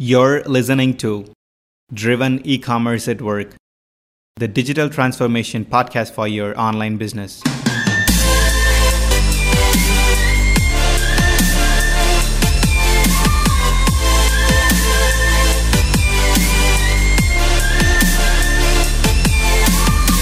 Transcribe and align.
You're 0.00 0.44
listening 0.44 0.96
to 0.98 1.26
Driven 1.92 2.40
E-commerce 2.46 3.08
at 3.08 3.20
Work, 3.20 3.56
the 4.36 4.46
digital 4.46 4.88
transformation 4.88 5.64
podcast 5.64 6.12
for 6.12 6.28
your 6.28 6.56
online 6.56 6.98
business. 6.98 7.42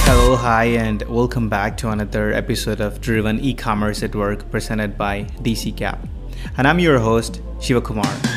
Hello, 0.07 0.37
hi, 0.37 0.65
and 0.65 1.03
welcome 1.03 1.51
back 1.51 1.77
to 1.77 1.91
another 1.91 2.33
episode 2.33 2.81
of 2.81 3.03
Driven 3.03 3.39
E-commerce 3.41 4.03
at 4.03 4.15
Work 4.15 4.51
presented 4.51 4.97
by 4.97 5.25
DCKAP. 5.43 5.99
And 6.57 6.67
I'm 6.67 6.79
your 6.79 6.99
host, 6.99 7.43
Shiva 7.61 7.83
Kumar. 7.83 8.36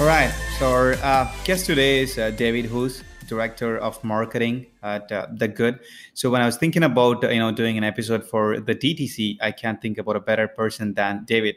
All 0.00 0.06
right. 0.06 0.30
So 0.60 0.70
our 0.70 0.92
uh, 1.02 1.28
guest 1.42 1.66
today 1.66 2.02
is 2.02 2.18
uh, 2.18 2.30
David 2.30 2.66
Hoos, 2.66 3.02
director 3.26 3.78
of 3.78 4.02
marketing 4.04 4.66
at 4.80 5.10
uh, 5.10 5.26
The 5.34 5.48
Good. 5.48 5.80
So 6.14 6.30
when 6.30 6.40
I 6.40 6.46
was 6.46 6.56
thinking 6.56 6.84
about 6.84 7.24
uh, 7.24 7.30
you 7.30 7.40
know 7.40 7.50
doing 7.50 7.76
an 7.76 7.82
episode 7.82 8.22
for 8.22 8.60
the 8.60 8.76
DTC, 8.76 9.38
I 9.40 9.50
can't 9.50 9.82
think 9.82 9.98
about 9.98 10.14
a 10.14 10.20
better 10.20 10.46
person 10.46 10.94
than 10.94 11.24
David. 11.24 11.56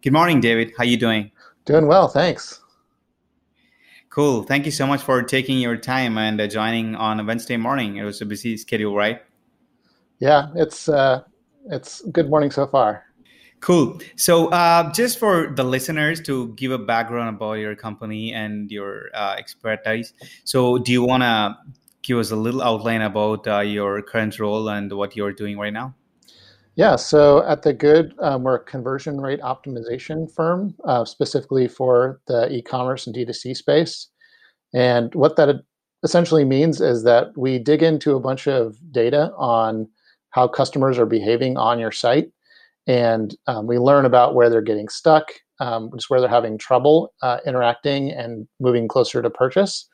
Good 0.00 0.12
morning, 0.12 0.40
David. 0.40 0.70
How 0.78 0.84
are 0.84 0.86
you 0.86 0.96
doing? 0.96 1.32
Doing 1.64 1.88
well, 1.88 2.06
thanks. 2.06 2.60
Cool. 4.10 4.44
Thank 4.44 4.64
you 4.64 4.70
so 4.70 4.86
much 4.86 5.02
for 5.02 5.20
taking 5.20 5.58
your 5.58 5.76
time 5.76 6.16
and 6.18 6.40
uh, 6.40 6.46
joining 6.46 6.94
on 6.94 7.18
a 7.18 7.24
Wednesday 7.24 7.56
morning. 7.56 7.96
It 7.96 8.04
was 8.04 8.20
a 8.20 8.26
busy 8.26 8.56
schedule, 8.58 8.94
right? 8.94 9.22
Yeah, 10.20 10.50
it's 10.54 10.88
uh, 10.88 11.22
it's 11.66 12.00
good 12.12 12.30
morning 12.30 12.52
so 12.52 12.64
far. 12.64 13.06
Cool. 13.62 14.00
So, 14.16 14.48
uh, 14.48 14.92
just 14.92 15.20
for 15.20 15.52
the 15.54 15.62
listeners 15.62 16.20
to 16.22 16.48
give 16.54 16.72
a 16.72 16.78
background 16.78 17.36
about 17.36 17.54
your 17.54 17.76
company 17.76 18.34
and 18.34 18.68
your 18.72 19.08
uh, 19.14 19.36
expertise, 19.38 20.12
so 20.42 20.78
do 20.78 20.90
you 20.90 21.04
want 21.04 21.22
to 21.22 21.56
give 22.02 22.18
us 22.18 22.32
a 22.32 22.36
little 22.36 22.60
outline 22.60 23.02
about 23.02 23.46
uh, 23.46 23.60
your 23.60 24.02
current 24.02 24.36
role 24.40 24.68
and 24.68 24.92
what 24.92 25.14
you're 25.14 25.32
doing 25.32 25.58
right 25.58 25.72
now? 25.72 25.94
Yeah, 26.74 26.96
so 26.96 27.46
at 27.46 27.62
The 27.62 27.72
Good, 27.72 28.14
um, 28.18 28.42
we're 28.42 28.56
a 28.56 28.64
conversion 28.64 29.20
rate 29.20 29.40
optimization 29.42 30.28
firm, 30.28 30.74
uh, 30.84 31.04
specifically 31.04 31.68
for 31.68 32.20
the 32.26 32.50
e 32.50 32.62
commerce 32.62 33.06
and 33.06 33.14
D2C 33.14 33.56
space. 33.56 34.08
And 34.74 35.14
what 35.14 35.36
that 35.36 35.62
essentially 36.02 36.44
means 36.44 36.80
is 36.80 37.04
that 37.04 37.36
we 37.38 37.60
dig 37.60 37.84
into 37.84 38.16
a 38.16 38.20
bunch 38.20 38.48
of 38.48 38.76
data 38.90 39.32
on 39.36 39.88
how 40.30 40.48
customers 40.48 40.98
are 40.98 41.06
behaving 41.06 41.56
on 41.56 41.78
your 41.78 41.92
site 41.92 42.32
and 42.86 43.36
um, 43.46 43.66
we 43.66 43.78
learn 43.78 44.04
about 44.04 44.34
where 44.34 44.50
they're 44.50 44.60
getting 44.60 44.88
stuck, 44.88 45.32
um, 45.60 45.90
just 45.94 46.10
where 46.10 46.20
they're 46.20 46.28
having 46.28 46.58
trouble 46.58 47.12
uh, 47.22 47.38
interacting 47.46 48.10
and 48.10 48.48
moving 48.60 48.88
closer 48.88 49.22
to 49.22 49.30
purchase. 49.30 49.88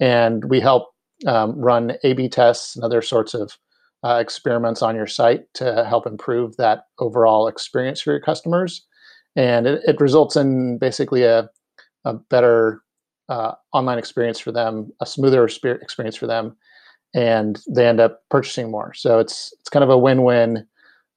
And 0.00 0.44
we 0.46 0.60
help 0.60 0.90
um, 1.26 1.58
run 1.58 1.92
A/B 2.02 2.28
tests 2.28 2.76
and 2.76 2.84
other 2.84 3.02
sorts 3.02 3.34
of 3.34 3.56
uh, 4.04 4.18
experiments 4.20 4.82
on 4.82 4.94
your 4.94 5.06
site 5.06 5.42
to 5.54 5.84
help 5.84 6.06
improve 6.06 6.56
that 6.56 6.84
overall 6.98 7.48
experience 7.48 8.00
for 8.00 8.10
your 8.10 8.20
customers. 8.20 8.84
And 9.36 9.66
it, 9.66 9.82
it 9.86 10.00
results 10.00 10.36
in 10.36 10.78
basically 10.78 11.22
a, 11.22 11.48
a 12.04 12.14
better 12.14 12.82
uh, 13.28 13.52
online 13.72 13.98
experience 13.98 14.38
for 14.38 14.52
them, 14.52 14.92
a 15.00 15.06
smoother 15.06 15.44
experience 15.44 16.16
for 16.16 16.26
them, 16.26 16.56
and 17.14 17.62
they 17.68 17.86
end 17.86 18.00
up 18.00 18.20
purchasing 18.30 18.70
more. 18.70 18.92
So 18.92 19.18
it's 19.18 19.54
it's 19.60 19.70
kind 19.70 19.84
of 19.84 19.90
a 19.90 19.98
win-win 19.98 20.66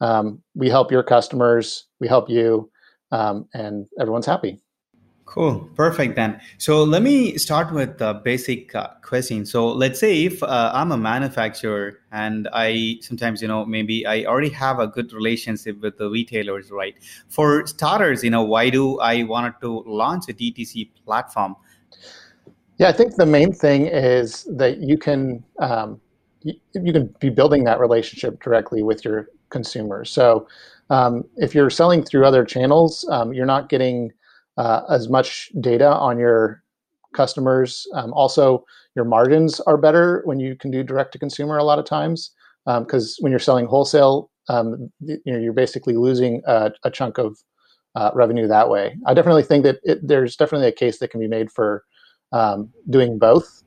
um, 0.02 0.42
we 0.56 0.70
help 0.70 0.92
your 0.92 1.04
customers, 1.04 1.86
we 2.00 2.08
help 2.08 2.30
you, 2.30 2.70
um, 3.12 3.48
and 3.54 3.88
everyone's 4.00 4.26
happy. 4.26 4.60
Cool, 5.28 5.70
perfect 5.76 6.16
then. 6.16 6.40
So 6.58 6.84
let 6.84 7.02
me 7.02 7.38
start 7.38 7.74
with 7.74 7.98
the 7.98 8.14
basic 8.14 8.74
uh, 8.74 8.88
question. 9.02 9.46
So 9.46 9.68
let's 9.68 10.00
say 10.00 10.24
if 10.24 10.42
uh, 10.42 10.72
I'm 10.74 10.94
a 10.94 10.98
manufacturer 10.98 12.00
and 12.14 12.48
I 12.54 13.00
sometimes, 13.02 13.42
you 13.42 13.50
know, 13.50 13.66
maybe 13.66 14.06
I 14.06 14.24
already 14.24 14.50
have 14.52 14.80
a 14.80 14.88
good 14.88 15.12
relationship 15.12 15.82
with 15.82 15.98
the 15.98 16.10
retailers, 16.10 16.72
right? 16.72 16.96
For 17.28 17.68
starters, 17.68 18.24
you 18.24 18.30
know, 18.30 18.44
why 18.44 18.70
do 18.70 19.00
I 19.00 19.24
wanted 19.24 19.56
to 19.62 19.84
launch 19.86 20.30
a 20.30 20.34
DTC 20.34 20.92
platform? 21.04 21.58
Yeah, 22.78 22.88
I 22.88 22.94
think 22.94 23.16
the 23.16 23.26
main 23.26 23.52
thing 23.52 23.86
is 23.86 24.48
that 24.56 24.78
you 24.78 24.98
can 24.98 25.44
um, 25.60 26.00
you, 26.42 26.54
you 26.74 26.94
can 26.94 27.14
be 27.20 27.30
building 27.30 27.66
that 27.66 27.82
relationship 27.82 28.42
directly 28.42 28.82
with 28.82 29.04
your 29.04 29.28
consumers. 29.50 30.10
So 30.10 30.48
um, 30.90 31.24
if 31.38 31.54
you're 31.54 31.70
selling 31.70 32.04
through 32.04 32.26
other 32.26 32.46
channels, 32.46 33.08
um, 33.12 33.34
you're 33.34 33.46
not 33.46 33.70
getting 33.70 34.12
uh, 34.58 34.82
as 34.90 35.10
much 35.10 35.52
data 35.62 35.90
on 35.90 36.18
your 36.18 36.64
customers. 37.14 37.88
Um, 37.94 38.14
also, 38.14 38.66
your 38.96 39.06
margins 39.06 39.60
are 39.62 39.78
better 39.78 40.22
when 40.26 40.40
you 40.40 40.56
can 40.56 40.72
do 40.72 40.84
direct 40.84 41.12
to 41.14 41.20
consumer 41.20 41.58
a 41.58 41.64
lot 41.64 41.80
of 41.80 41.86
times 41.86 42.32
because 42.66 43.18
um, 43.20 43.24
when 43.24 43.32
you're 43.32 43.40
selling 43.40 43.66
wholesale, 43.66 44.30
um, 44.50 44.92
you 45.02 45.20
know, 45.26 45.38
you're 45.38 45.54
basically 45.54 45.96
losing 45.96 46.42
a, 46.46 46.72
a 46.84 46.92
chunk 46.92 47.18
of 47.18 47.38
uh, 47.96 48.12
revenue 48.14 48.48
that 48.48 48.70
way. 48.70 48.96
I 49.06 49.14
definitely 49.14 49.44
think 49.44 49.64
that 49.64 49.80
it, 49.84 50.06
there's 50.06 50.36
definitely 50.36 50.68
a 50.68 50.72
case 50.74 51.00
that 51.00 51.10
can 51.10 51.20
be 51.20 51.28
made 51.28 51.52
for 51.52 51.84
um, 52.32 52.72
doing 52.90 53.20
both, 53.20 53.64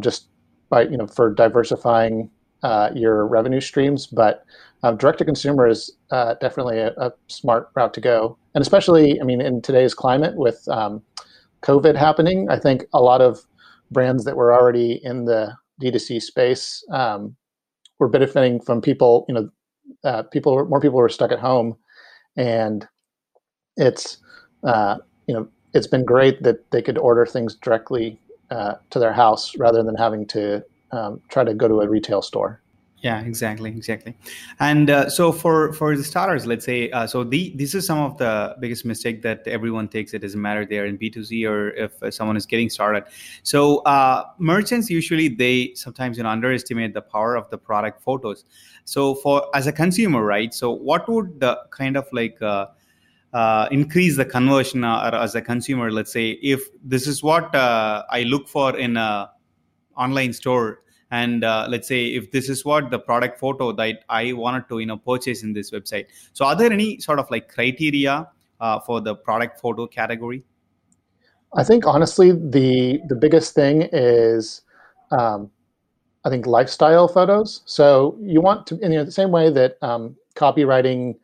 just 0.00 0.28
by 0.68 0.82
you 0.82 0.96
know 0.96 1.06
for 1.06 1.32
diversifying 1.32 2.30
uh, 2.66 2.90
your 2.96 3.24
revenue 3.28 3.60
streams, 3.60 4.08
but 4.08 4.44
um, 4.82 4.96
direct 4.96 5.18
to 5.18 5.24
consumer 5.24 5.68
is 5.68 5.92
uh, 6.10 6.34
definitely 6.40 6.78
a, 6.80 6.88
a, 6.96 7.12
smart 7.28 7.70
route 7.76 7.94
to 7.94 8.00
go. 8.00 8.36
And 8.56 8.62
especially, 8.62 9.20
I 9.20 9.24
mean, 9.24 9.40
in 9.40 9.62
today's 9.62 9.94
climate 9.94 10.34
with 10.34 10.66
um, 10.68 11.00
COVID 11.62 11.94
happening, 11.94 12.48
I 12.50 12.58
think 12.58 12.84
a 12.92 13.00
lot 13.00 13.20
of 13.20 13.38
brands 13.92 14.24
that 14.24 14.36
were 14.36 14.52
already 14.52 15.00
in 15.04 15.26
the 15.26 15.56
D2C 15.80 16.20
space 16.20 16.84
um, 16.90 17.36
were 18.00 18.08
benefiting 18.08 18.60
from 18.60 18.80
people, 18.80 19.24
you 19.28 19.34
know, 19.36 19.48
uh, 20.02 20.24
people, 20.24 20.64
more 20.64 20.80
people 20.80 20.98
were 20.98 21.08
stuck 21.08 21.30
at 21.30 21.38
home. 21.38 21.76
And 22.36 22.88
it's, 23.76 24.18
uh, 24.64 24.96
you 25.28 25.34
know, 25.34 25.46
it's 25.72 25.86
been 25.86 26.04
great 26.04 26.42
that 26.42 26.68
they 26.72 26.82
could 26.82 26.98
order 26.98 27.26
things 27.26 27.54
directly 27.54 28.18
uh, 28.50 28.74
to 28.90 28.98
their 28.98 29.12
house 29.12 29.56
rather 29.56 29.84
than 29.84 29.94
having 29.94 30.26
to 30.28 30.64
um, 30.92 31.20
try 31.28 31.44
to 31.44 31.54
go 31.54 31.68
to 31.68 31.80
a 31.80 31.88
retail 31.88 32.22
store. 32.22 32.62
Yeah 33.02 33.20
exactly 33.20 33.70
exactly. 33.70 34.16
And 34.58 34.88
uh, 34.88 35.10
so 35.10 35.30
for 35.30 35.72
for 35.74 35.96
the 35.96 36.02
starters 36.02 36.46
let's 36.46 36.64
say 36.64 36.90
uh, 36.90 37.06
so 37.06 37.24
the 37.24 37.52
this 37.54 37.74
is 37.74 37.86
some 37.86 37.98
of 37.98 38.16
the 38.16 38.56
biggest 38.58 38.84
mistake 38.86 39.22
that 39.22 39.46
everyone 39.46 39.86
takes. 39.88 40.14
It 40.14 40.20
doesn't 40.20 40.40
matter 40.40 40.64
they're 40.64 40.86
in 40.86 40.96
b2c 40.98 41.48
or 41.48 41.70
if 41.70 42.02
uh, 42.02 42.10
someone 42.10 42.36
is 42.36 42.46
getting 42.46 42.70
started. 42.70 43.04
So 43.42 43.78
uh, 43.80 44.24
merchants 44.38 44.88
usually 44.88 45.28
they 45.28 45.74
sometimes 45.74 46.16
you 46.16 46.22
know 46.22 46.30
underestimate 46.30 46.94
the 46.94 47.02
power 47.02 47.36
of 47.36 47.50
the 47.50 47.58
product 47.58 48.02
photos. 48.02 48.44
So 48.86 49.14
for 49.14 49.54
as 49.54 49.66
a 49.66 49.72
consumer 49.72 50.24
right 50.24 50.52
so 50.54 50.70
what 50.70 51.06
would 51.08 51.38
the 51.38 51.60
kind 51.70 51.96
of 51.98 52.08
like 52.12 52.40
uh, 52.40 52.66
uh, 53.34 53.68
increase 53.70 54.16
the 54.16 54.24
conversion 54.24 54.84
uh, 54.84 55.10
as 55.12 55.34
a 55.34 55.42
consumer 55.42 55.92
let's 55.92 56.12
say 56.12 56.30
if 56.42 56.60
this 56.82 57.06
is 57.06 57.22
what 57.22 57.54
uh, 57.54 58.02
i 58.10 58.22
look 58.22 58.48
for 58.48 58.78
in 58.78 58.96
a 58.96 59.30
online 59.96 60.32
store. 60.32 60.82
And 61.10 61.44
uh, 61.44 61.66
let's 61.68 61.86
say 61.86 62.06
if 62.06 62.32
this 62.32 62.48
is 62.48 62.64
what 62.64 62.90
the 62.90 62.98
product 62.98 63.38
photo 63.38 63.70
that 63.72 64.00
i 64.08 64.32
wanted 64.32 64.68
to 64.68 64.80
you 64.80 64.86
know 64.86 64.96
purchase 64.96 65.42
in 65.42 65.52
this 65.52 65.70
website. 65.70 66.06
So 66.32 66.44
are 66.44 66.56
there 66.56 66.72
any 66.72 66.98
sort 66.98 67.18
of 67.20 67.30
like 67.30 67.48
criteria 67.48 68.28
uh, 68.60 68.80
for 68.80 69.00
the 69.00 69.14
product 69.14 69.60
photo 69.60 69.86
category? 69.86 70.42
I 71.54 71.62
think 71.62 71.86
honestly 71.86 72.32
the 72.32 73.00
the 73.08 73.14
biggest 73.14 73.54
thing 73.54 73.88
is 73.92 74.62
um, 75.12 75.50
i 76.24 76.28
think 76.28 76.46
lifestyle 76.46 77.06
photos. 77.06 77.62
So 77.66 78.18
you 78.20 78.40
want 78.40 78.66
to 78.66 78.78
in 78.80 78.90
the 78.92 79.12
same 79.12 79.30
way 79.30 79.50
that 79.50 79.76
um, 79.82 80.16
copywriting 80.34 81.14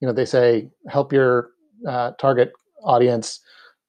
you 0.00 0.08
know 0.08 0.12
they 0.12 0.24
say 0.24 0.70
help 0.88 1.12
your 1.12 1.50
uh, 1.86 2.12
target 2.12 2.52
audience 2.84 3.40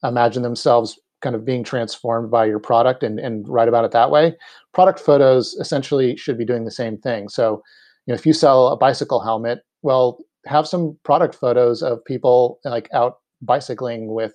imagine 0.04 0.44
themselves 0.44 1.00
kind 1.22 1.36
of 1.36 1.46
being 1.46 1.64
transformed 1.64 2.30
by 2.30 2.46
your 2.46 2.60
product 2.60 3.04
and, 3.04 3.20
and 3.20 3.48
write 3.48 3.68
about 3.68 3.86
it 3.86 3.92
that 3.92 4.12
way. 4.12 4.36
Product 4.74 5.00
photos 5.00 5.54
essentially 5.56 6.16
should 6.16 6.38
be 6.38 6.46
doing 6.46 6.66
the 6.66 6.72
same 6.72 6.98
thing. 6.98 7.30
So, 7.30 7.64
you 8.06 8.12
know, 8.12 8.16
if 8.16 8.26
you 8.26 8.34
sell 8.34 8.68
a 8.68 8.78
bicycle 8.78 9.20
helmet, 9.20 9.60
well, 9.82 10.20
have 10.46 10.68
some 10.68 10.98
product 11.04 11.36
photos 11.36 11.82
of 11.82 12.04
people 12.06 12.60
like 12.64 12.90
out 12.94 13.18
bicycling 13.42 14.14
with 14.14 14.34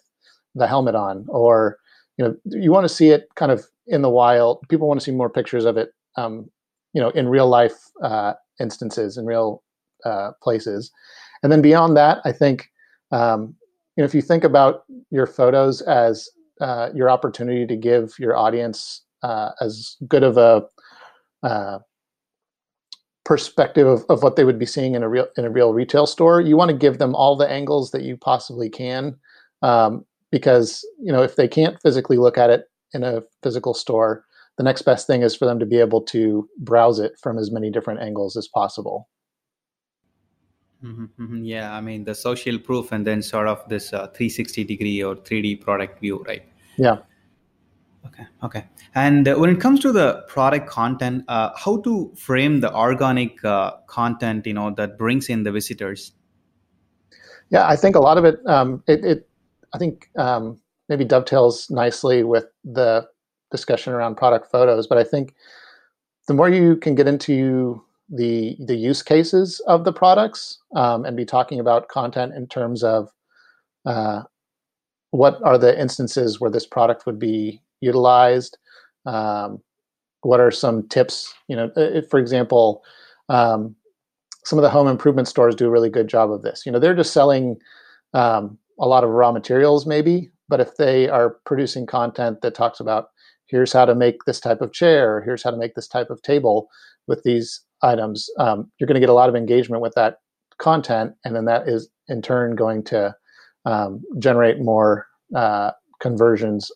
the 0.54 0.66
helmet 0.66 0.94
on, 0.94 1.24
or 1.28 1.78
you 2.18 2.24
know, 2.24 2.36
you 2.44 2.70
want 2.70 2.84
to 2.84 2.94
see 2.94 3.10
it 3.10 3.28
kind 3.36 3.50
of 3.50 3.64
in 3.86 4.02
the 4.02 4.10
wild. 4.10 4.60
People 4.68 4.88
want 4.88 5.00
to 5.00 5.04
see 5.04 5.12
more 5.12 5.30
pictures 5.30 5.64
of 5.64 5.76
it, 5.76 5.92
um, 6.16 6.50
you 6.92 7.00
know, 7.00 7.10
in 7.10 7.28
real 7.28 7.48
life 7.48 7.74
uh, 8.02 8.34
instances, 8.60 9.16
in 9.16 9.24
real 9.24 9.62
uh, 10.04 10.32
places. 10.42 10.90
And 11.42 11.50
then 11.50 11.62
beyond 11.62 11.96
that, 11.96 12.18
I 12.24 12.32
think 12.32 12.68
um, 13.12 13.54
you 13.96 14.02
know, 14.02 14.06
if 14.06 14.14
you 14.14 14.22
think 14.22 14.42
about 14.44 14.84
your 15.10 15.26
photos 15.26 15.82
as 15.82 16.28
uh, 16.60 16.90
your 16.94 17.10
opportunity 17.10 17.66
to 17.66 17.76
give 17.76 18.14
your 18.18 18.36
audience 18.36 19.02
uh, 19.22 19.50
as 19.60 19.96
good 20.08 20.22
of 20.22 20.36
a 20.36 20.64
uh, 21.42 21.78
perspective 23.24 23.86
of, 23.86 24.04
of 24.08 24.22
what 24.22 24.36
they 24.36 24.44
would 24.44 24.58
be 24.58 24.66
seeing 24.66 24.94
in 24.94 25.02
a 25.02 25.08
real 25.08 25.26
in 25.36 25.44
a 25.44 25.50
real 25.50 25.72
retail 25.72 26.06
store. 26.06 26.40
You 26.40 26.56
want 26.56 26.70
to 26.70 26.76
give 26.76 26.98
them 26.98 27.14
all 27.14 27.36
the 27.36 27.50
angles 27.50 27.90
that 27.92 28.02
you 28.02 28.16
possibly 28.16 28.68
can, 28.68 29.16
um, 29.62 30.04
because 30.30 30.86
you 31.00 31.12
know 31.12 31.22
if 31.22 31.36
they 31.36 31.48
can't 31.48 31.80
physically 31.82 32.16
look 32.16 32.36
at 32.38 32.50
it 32.50 32.64
in 32.92 33.04
a 33.04 33.22
physical 33.42 33.74
store, 33.74 34.24
the 34.58 34.64
next 34.64 34.82
best 34.82 35.06
thing 35.06 35.22
is 35.22 35.34
for 35.34 35.46
them 35.46 35.58
to 35.58 35.66
be 35.66 35.78
able 35.78 36.02
to 36.02 36.48
browse 36.58 36.98
it 36.98 37.12
from 37.20 37.38
as 37.38 37.50
many 37.50 37.70
different 37.70 38.00
angles 38.00 38.36
as 38.36 38.48
possible. 38.48 39.08
Mm-hmm, 40.84 41.04
mm-hmm. 41.22 41.44
Yeah, 41.44 41.74
I 41.74 41.80
mean 41.80 42.04
the 42.04 42.14
social 42.14 42.58
proof 42.58 42.92
and 42.92 43.06
then 43.06 43.22
sort 43.22 43.46
of 43.46 43.68
this 43.68 43.92
uh, 43.92 44.08
360 44.08 44.64
degree 44.64 45.02
or 45.02 45.16
3D 45.16 45.60
product 45.60 46.00
view, 46.00 46.24
right? 46.26 46.42
Yeah. 46.76 46.98
Okay. 48.06 48.24
Okay. 48.42 48.64
And 48.94 49.28
uh, 49.28 49.36
when 49.36 49.50
it 49.50 49.60
comes 49.60 49.80
to 49.80 49.92
the 49.92 50.24
product 50.28 50.68
content, 50.68 51.24
uh, 51.28 51.50
how 51.56 51.80
to 51.82 52.12
frame 52.16 52.60
the 52.60 52.74
organic 52.74 53.44
uh, 53.44 53.72
content, 53.86 54.46
you 54.46 54.54
know, 54.54 54.74
that 54.74 54.98
brings 54.98 55.28
in 55.28 55.44
the 55.44 55.52
visitors? 55.52 56.12
Yeah, 57.50 57.68
I 57.68 57.76
think 57.76 57.94
a 57.94 58.00
lot 58.00 58.18
of 58.18 58.24
it, 58.24 58.38
um, 58.46 58.82
it, 58.86 59.04
it, 59.04 59.28
I 59.72 59.78
think 59.78 60.10
um, 60.16 60.60
maybe 60.88 61.04
dovetails 61.04 61.70
nicely 61.70 62.24
with 62.24 62.46
the 62.64 63.06
discussion 63.50 63.92
around 63.92 64.16
product 64.16 64.50
photos. 64.50 64.86
But 64.86 64.98
I 64.98 65.04
think 65.04 65.34
the 66.26 66.34
more 66.34 66.48
you 66.48 66.76
can 66.76 66.94
get 66.94 67.06
into 67.06 67.84
the 68.12 68.56
the 68.60 68.76
use 68.76 69.02
cases 69.02 69.60
of 69.66 69.84
the 69.84 69.92
products 69.92 70.58
um, 70.76 71.04
and 71.04 71.16
be 71.16 71.24
talking 71.24 71.58
about 71.58 71.88
content 71.88 72.34
in 72.34 72.46
terms 72.46 72.84
of 72.84 73.08
uh, 73.86 74.22
what 75.10 75.42
are 75.42 75.58
the 75.58 75.78
instances 75.80 76.38
where 76.38 76.50
this 76.50 76.66
product 76.66 77.06
would 77.06 77.18
be 77.18 77.60
utilized 77.80 78.58
um, 79.06 79.60
what 80.20 80.40
are 80.40 80.50
some 80.50 80.86
tips 80.88 81.34
you 81.48 81.56
know 81.56 81.70
if, 81.76 82.08
for 82.10 82.20
example 82.20 82.82
um, 83.28 83.74
some 84.44 84.58
of 84.58 84.62
the 84.62 84.70
home 84.70 84.88
improvement 84.88 85.26
stores 85.26 85.54
do 85.54 85.66
a 85.66 85.70
really 85.70 85.88
good 85.88 86.08
job 86.08 86.30
of 86.30 86.42
this. 86.42 86.66
You 86.66 86.72
know 86.72 86.78
they're 86.78 86.94
just 86.94 87.12
selling 87.12 87.56
um, 88.12 88.58
a 88.78 88.86
lot 88.86 89.04
of 89.04 89.10
raw 89.10 89.32
materials 89.32 89.86
maybe 89.86 90.30
but 90.48 90.60
if 90.60 90.76
they 90.76 91.08
are 91.08 91.38
producing 91.46 91.86
content 91.86 92.42
that 92.42 92.54
talks 92.54 92.78
about 92.78 93.08
here's 93.52 93.72
how 93.72 93.84
to 93.84 93.94
make 93.94 94.24
this 94.26 94.40
type 94.40 94.60
of 94.60 94.72
chair 94.72 95.22
here's 95.22 95.44
how 95.44 95.52
to 95.52 95.56
make 95.56 95.74
this 95.76 95.86
type 95.86 96.10
of 96.10 96.20
table 96.22 96.68
with 97.06 97.22
these 97.22 97.60
items, 97.82 98.28
um, 98.38 98.70
you're 98.78 98.86
going 98.86 98.94
to 98.94 99.00
get 99.00 99.08
a 99.08 99.14
lot 99.14 99.28
of 99.28 99.36
engagement 99.36 99.82
with 99.82 99.94
that 99.94 100.18
content, 100.58 101.12
and 101.24 101.34
then 101.34 101.44
that 101.46 101.68
is 101.68 101.88
in 102.08 102.22
turn 102.22 102.54
going 102.54 102.82
to 102.84 103.14
um, 103.64 104.02
generate 104.18 104.60
more 104.60 105.06
uh, 105.34 105.72
conversions 106.00 106.70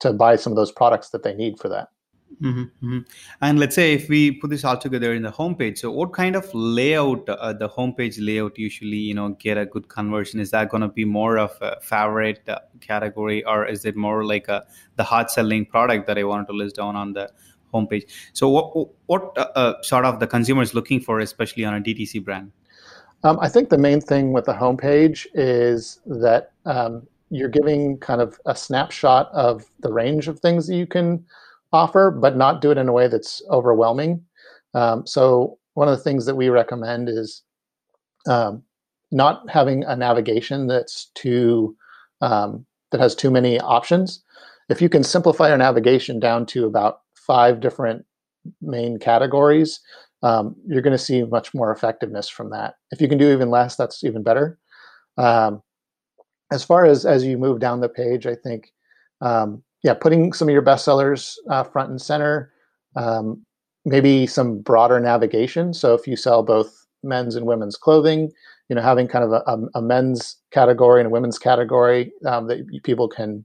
to 0.00 0.12
buy 0.12 0.36
some 0.36 0.52
of 0.52 0.56
those 0.56 0.72
products 0.72 1.10
that 1.10 1.22
they 1.22 1.34
need 1.34 1.58
for 1.58 1.68
that. 1.68 1.88
Mm-hmm, 2.40 2.62
mm-hmm. 2.62 2.98
And 3.40 3.58
let's 3.58 3.74
say 3.74 3.94
if 3.94 4.08
we 4.08 4.32
put 4.32 4.50
this 4.50 4.64
all 4.64 4.76
together 4.76 5.12
in 5.14 5.22
the 5.22 5.30
homepage, 5.30 5.78
so 5.78 5.90
what 5.90 6.12
kind 6.12 6.36
of 6.36 6.48
layout, 6.54 7.28
uh, 7.28 7.52
the 7.52 7.68
homepage 7.68 8.16
layout, 8.18 8.58
usually 8.58 8.96
you 8.96 9.14
know 9.14 9.30
get 9.30 9.58
a 9.58 9.66
good 9.66 9.88
conversion? 9.88 10.40
Is 10.40 10.50
that 10.52 10.68
going 10.68 10.80
to 10.80 10.88
be 10.88 11.04
more 11.04 11.38
of 11.38 11.56
a 11.60 11.80
favorite 11.80 12.48
uh, 12.48 12.58
category, 12.80 13.44
or 13.44 13.66
is 13.66 13.84
it 13.84 13.96
more 13.96 14.24
like 14.24 14.48
a 14.48 14.64
the 14.96 15.04
hot 15.04 15.30
selling 15.30 15.66
product 15.66 16.06
that 16.06 16.18
I 16.18 16.24
wanted 16.24 16.46
to 16.46 16.52
list 16.52 16.76
down 16.76 16.96
on 16.96 17.12
the 17.12 17.30
homepage. 17.72 18.04
So 18.32 18.48
what 18.48 18.88
what 19.06 19.36
uh, 19.36 19.48
uh, 19.54 19.82
sort 19.82 20.04
of 20.04 20.20
the 20.20 20.26
consumer 20.26 20.62
is 20.62 20.74
looking 20.74 21.00
for, 21.00 21.20
especially 21.20 21.64
on 21.64 21.74
a 21.74 21.80
DTC 21.80 22.24
brand? 22.24 22.52
Um, 23.24 23.38
I 23.40 23.48
think 23.48 23.68
the 23.68 23.78
main 23.78 24.00
thing 24.00 24.32
with 24.32 24.46
the 24.46 24.52
homepage 24.52 25.26
is 25.34 26.00
that 26.06 26.52
um, 26.66 27.06
you're 27.30 27.48
giving 27.48 27.98
kind 27.98 28.20
of 28.20 28.38
a 28.46 28.54
snapshot 28.54 29.30
of 29.32 29.64
the 29.80 29.92
range 29.92 30.28
of 30.28 30.40
things 30.40 30.66
that 30.66 30.76
you 30.76 30.86
can 30.86 31.24
offer, 31.72 32.10
but 32.10 32.36
not 32.36 32.60
do 32.60 32.70
it 32.70 32.78
in 32.78 32.88
a 32.88 32.92
way 32.92 33.08
that's 33.08 33.42
overwhelming. 33.50 34.22
Um, 34.74 35.06
so 35.06 35.58
one 35.74 35.88
of 35.88 35.96
the 35.96 36.02
things 36.02 36.26
that 36.26 36.36
we 36.36 36.48
recommend 36.48 37.08
is 37.08 37.42
um, 38.26 38.62
not 39.10 39.48
having 39.50 39.84
a 39.84 39.96
navigation 39.96 40.66
that's 40.66 41.10
too 41.14 41.76
um, 42.20 42.64
that 42.90 43.00
has 43.00 43.14
too 43.14 43.30
many 43.30 43.58
options. 43.60 44.22
If 44.68 44.80
you 44.80 44.88
can 44.88 45.02
simplify 45.02 45.48
your 45.48 45.58
navigation 45.58 46.20
down 46.20 46.46
to 46.46 46.66
about 46.66 47.00
five 47.14 47.60
different 47.60 48.04
main 48.60 48.98
categories, 48.98 49.80
um, 50.22 50.54
you're 50.66 50.82
going 50.82 50.96
to 50.96 50.98
see 50.98 51.24
much 51.24 51.52
more 51.52 51.72
effectiveness 51.72 52.28
from 52.28 52.50
that. 52.50 52.74
If 52.90 53.00
you 53.00 53.08
can 53.08 53.18
do 53.18 53.32
even 53.32 53.50
less, 53.50 53.76
that's 53.76 54.04
even 54.04 54.22
better. 54.22 54.58
Um, 55.18 55.62
as 56.52 56.62
far 56.64 56.84
as 56.84 57.04
as 57.04 57.24
you 57.24 57.38
move 57.38 57.60
down 57.60 57.80
the 57.80 57.88
page, 57.88 58.26
I 58.26 58.34
think, 58.34 58.72
um, 59.20 59.62
yeah, 59.82 59.94
putting 59.94 60.32
some 60.32 60.48
of 60.48 60.52
your 60.52 60.62
bestsellers 60.62 61.36
uh, 61.50 61.64
front 61.64 61.90
and 61.90 62.00
center, 62.00 62.52
um, 62.96 63.44
maybe 63.84 64.26
some 64.26 64.60
broader 64.60 65.00
navigation. 65.00 65.74
So 65.74 65.94
if 65.94 66.06
you 66.06 66.16
sell 66.16 66.42
both 66.42 66.86
men's 67.02 67.34
and 67.34 67.46
women's 67.46 67.76
clothing, 67.76 68.30
you 68.68 68.76
know, 68.76 68.82
having 68.82 69.08
kind 69.08 69.24
of 69.24 69.32
a, 69.32 69.78
a, 69.78 69.82
men's 69.82 70.36
category 70.52 71.00
and 71.00 71.08
a 71.08 71.10
women's 71.10 71.38
category 71.38 72.12
um, 72.26 72.46
that 72.46 72.64
people 72.84 73.08
can 73.08 73.44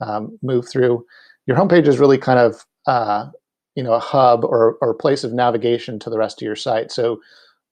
um, 0.00 0.36
move 0.42 0.68
through. 0.68 1.04
Your 1.46 1.56
homepage 1.56 1.86
is 1.86 1.98
really 1.98 2.18
kind 2.18 2.38
of 2.38 2.66
uh, 2.86 3.28
you 3.74 3.82
know 3.82 3.92
a 3.92 4.00
hub 4.00 4.44
or 4.44 4.76
or 4.80 4.92
place 4.94 5.22
of 5.22 5.32
navigation 5.32 5.98
to 6.00 6.10
the 6.10 6.18
rest 6.18 6.42
of 6.42 6.46
your 6.46 6.56
site. 6.56 6.90
So 6.90 7.20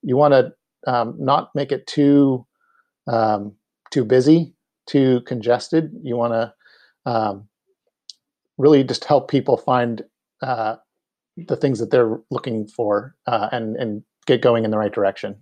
you 0.02 0.16
want 0.16 0.32
to 0.32 0.52
um, 0.90 1.14
not 1.18 1.50
make 1.54 1.72
it 1.72 1.86
too 1.86 2.46
um, 3.06 3.54
too 3.90 4.04
busy, 4.04 4.54
too 4.86 5.20
congested. 5.22 5.90
You 6.02 6.16
want 6.16 6.32
to 6.32 7.10
um, 7.10 7.48
really 8.58 8.84
just 8.84 9.04
help 9.04 9.30
people 9.30 9.56
find 9.56 10.02
uh, 10.42 10.76
the 11.36 11.56
things 11.56 11.78
that 11.78 11.90
they're 11.90 12.20
looking 12.30 12.66
for 12.68 13.14
uh, 13.26 13.48
and 13.52 13.76
and 13.76 14.02
get 14.26 14.40
going 14.40 14.64
in 14.64 14.70
the 14.70 14.78
right 14.78 14.92
direction. 14.92 15.36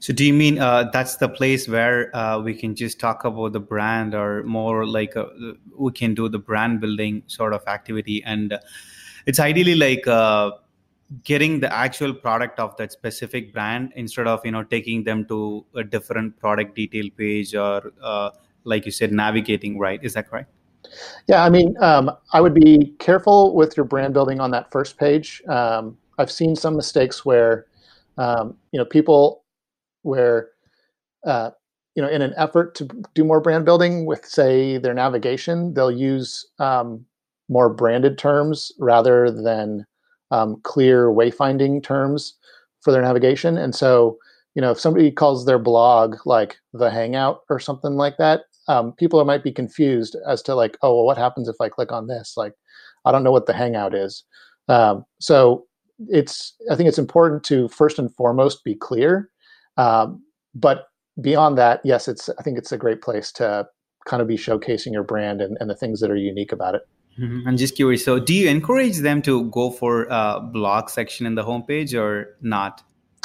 So, 0.00 0.12
do 0.12 0.24
you 0.24 0.34
mean 0.34 0.58
uh, 0.58 0.90
that's 0.92 1.16
the 1.16 1.28
place 1.28 1.66
where 1.66 2.14
uh, 2.14 2.38
we 2.40 2.54
can 2.54 2.74
just 2.74 3.00
talk 3.00 3.24
about 3.24 3.52
the 3.52 3.60
brand, 3.60 4.14
or 4.14 4.42
more 4.42 4.86
like 4.86 5.16
uh, 5.16 5.26
we 5.78 5.92
can 5.92 6.14
do 6.14 6.28
the 6.28 6.38
brand 6.38 6.80
building 6.80 7.22
sort 7.26 7.54
of 7.54 7.66
activity? 7.66 8.22
And 8.24 8.58
it's 9.26 9.40
ideally 9.40 9.74
like 9.74 10.06
uh, 10.06 10.52
getting 11.24 11.60
the 11.60 11.72
actual 11.72 12.12
product 12.12 12.58
of 12.58 12.76
that 12.76 12.92
specific 12.92 13.52
brand 13.52 13.92
instead 13.96 14.26
of 14.26 14.44
you 14.44 14.50
know 14.50 14.64
taking 14.64 15.04
them 15.04 15.24
to 15.26 15.64
a 15.74 15.84
different 15.84 16.38
product 16.38 16.74
detail 16.74 17.08
page 17.16 17.54
or 17.54 17.92
uh, 18.02 18.30
like 18.64 18.84
you 18.84 18.92
said 18.92 19.12
navigating 19.12 19.78
right? 19.78 20.02
Is 20.02 20.14
that 20.14 20.28
correct 20.28 20.50
yeah 21.28 21.44
i 21.44 21.50
mean 21.50 21.74
um, 21.80 22.10
i 22.32 22.40
would 22.40 22.54
be 22.54 22.94
careful 22.98 23.54
with 23.54 23.76
your 23.76 23.84
brand 23.84 24.12
building 24.14 24.40
on 24.40 24.50
that 24.50 24.70
first 24.70 24.98
page 24.98 25.42
um, 25.48 25.96
i've 26.18 26.30
seen 26.30 26.54
some 26.56 26.76
mistakes 26.76 27.24
where 27.24 27.66
um, 28.18 28.56
you 28.72 28.78
know 28.78 28.84
people 28.84 29.44
where 30.02 30.50
uh, 31.26 31.50
you 31.94 32.02
know 32.02 32.08
in 32.08 32.22
an 32.22 32.34
effort 32.36 32.74
to 32.74 32.88
do 33.14 33.24
more 33.24 33.40
brand 33.40 33.64
building 33.64 34.06
with 34.06 34.24
say 34.26 34.78
their 34.78 34.94
navigation 34.94 35.74
they'll 35.74 35.90
use 35.90 36.46
um, 36.58 37.04
more 37.48 37.68
branded 37.68 38.18
terms 38.18 38.72
rather 38.78 39.30
than 39.30 39.86
um, 40.30 40.56
clear 40.62 41.08
wayfinding 41.08 41.82
terms 41.82 42.34
for 42.80 42.90
their 42.92 43.02
navigation. 43.02 43.56
And 43.56 43.74
so, 43.74 44.18
you 44.54 44.62
know, 44.62 44.70
if 44.70 44.80
somebody 44.80 45.10
calls 45.10 45.44
their 45.44 45.58
blog 45.58 46.16
like 46.24 46.56
the 46.72 46.90
Hangout 46.90 47.42
or 47.48 47.60
something 47.60 47.92
like 47.92 48.16
that, 48.16 48.42
um, 48.68 48.92
people 48.92 49.24
might 49.24 49.42
be 49.42 49.52
confused 49.52 50.16
as 50.26 50.42
to 50.42 50.54
like, 50.54 50.76
oh, 50.82 50.94
well, 50.94 51.04
what 51.04 51.18
happens 51.18 51.48
if 51.48 51.56
I 51.60 51.68
click 51.68 51.92
on 51.92 52.06
this? 52.06 52.34
Like, 52.36 52.54
I 53.04 53.12
don't 53.12 53.24
know 53.24 53.32
what 53.32 53.46
the 53.46 53.52
Hangout 53.52 53.94
is. 53.94 54.24
Um, 54.68 55.04
so 55.20 55.66
it's 56.08 56.54
I 56.70 56.76
think 56.76 56.88
it's 56.88 56.98
important 56.98 57.44
to 57.44 57.68
first 57.68 57.98
and 57.98 58.14
foremost 58.14 58.64
be 58.64 58.74
clear. 58.74 59.30
Um, 59.76 60.22
but 60.54 60.86
beyond 61.20 61.58
that, 61.58 61.80
yes, 61.84 62.08
it's 62.08 62.28
I 62.38 62.42
think 62.42 62.58
it's 62.58 62.72
a 62.72 62.78
great 62.78 63.02
place 63.02 63.32
to 63.32 63.66
kind 64.06 64.20
of 64.20 64.28
be 64.28 64.36
showcasing 64.36 64.92
your 64.92 65.04
brand 65.04 65.40
and, 65.40 65.56
and 65.60 65.70
the 65.70 65.76
things 65.76 66.00
that 66.00 66.10
are 66.10 66.16
unique 66.16 66.52
about 66.52 66.74
it. 66.74 66.82
Mm-hmm. 67.20 67.46
I'm 67.46 67.56
just 67.56 67.76
curious. 67.76 68.04
So, 68.04 68.18
do 68.18 68.32
you 68.32 68.48
encourage 68.48 68.98
them 68.98 69.20
to 69.22 69.44
go 69.50 69.70
for 69.70 70.06
a 70.10 70.40
blog 70.40 70.88
section 70.88 71.26
in 71.26 71.34
the 71.34 71.44
homepage 71.44 71.98
or 71.98 72.36
not? 72.40 72.82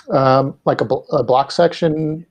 Um, 0.09 0.57
like 0.65 0.81
a, 0.81 0.85
a 1.11 1.23
block 1.23 1.51
section? 1.51 2.25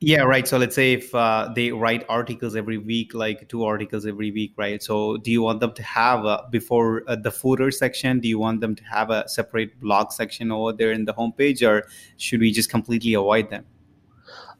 Yeah, 0.00 0.22
right. 0.22 0.46
So 0.46 0.58
let's 0.58 0.74
say 0.74 0.92
if 0.92 1.14
uh, 1.14 1.50
they 1.54 1.72
write 1.72 2.04
articles 2.10 2.54
every 2.54 2.76
week, 2.76 3.14
like 3.14 3.48
two 3.48 3.64
articles 3.64 4.04
every 4.04 4.30
week, 4.30 4.52
right? 4.56 4.82
So 4.82 5.16
do 5.16 5.30
you 5.30 5.40
want 5.40 5.60
them 5.60 5.72
to 5.72 5.82
have 5.82 6.26
a, 6.26 6.46
before 6.50 7.02
uh, 7.08 7.16
the 7.16 7.30
footer 7.30 7.70
section? 7.70 8.20
Do 8.20 8.28
you 8.28 8.38
want 8.38 8.60
them 8.60 8.74
to 8.74 8.84
have 8.84 9.08
a 9.08 9.26
separate 9.26 9.80
blog 9.80 10.12
section 10.12 10.52
over 10.52 10.74
there 10.74 10.92
in 10.92 11.06
the 11.06 11.14
homepage, 11.14 11.66
or 11.66 11.88
should 12.18 12.40
we 12.40 12.52
just 12.52 12.68
completely 12.68 13.14
avoid 13.14 13.48
them? 13.48 13.64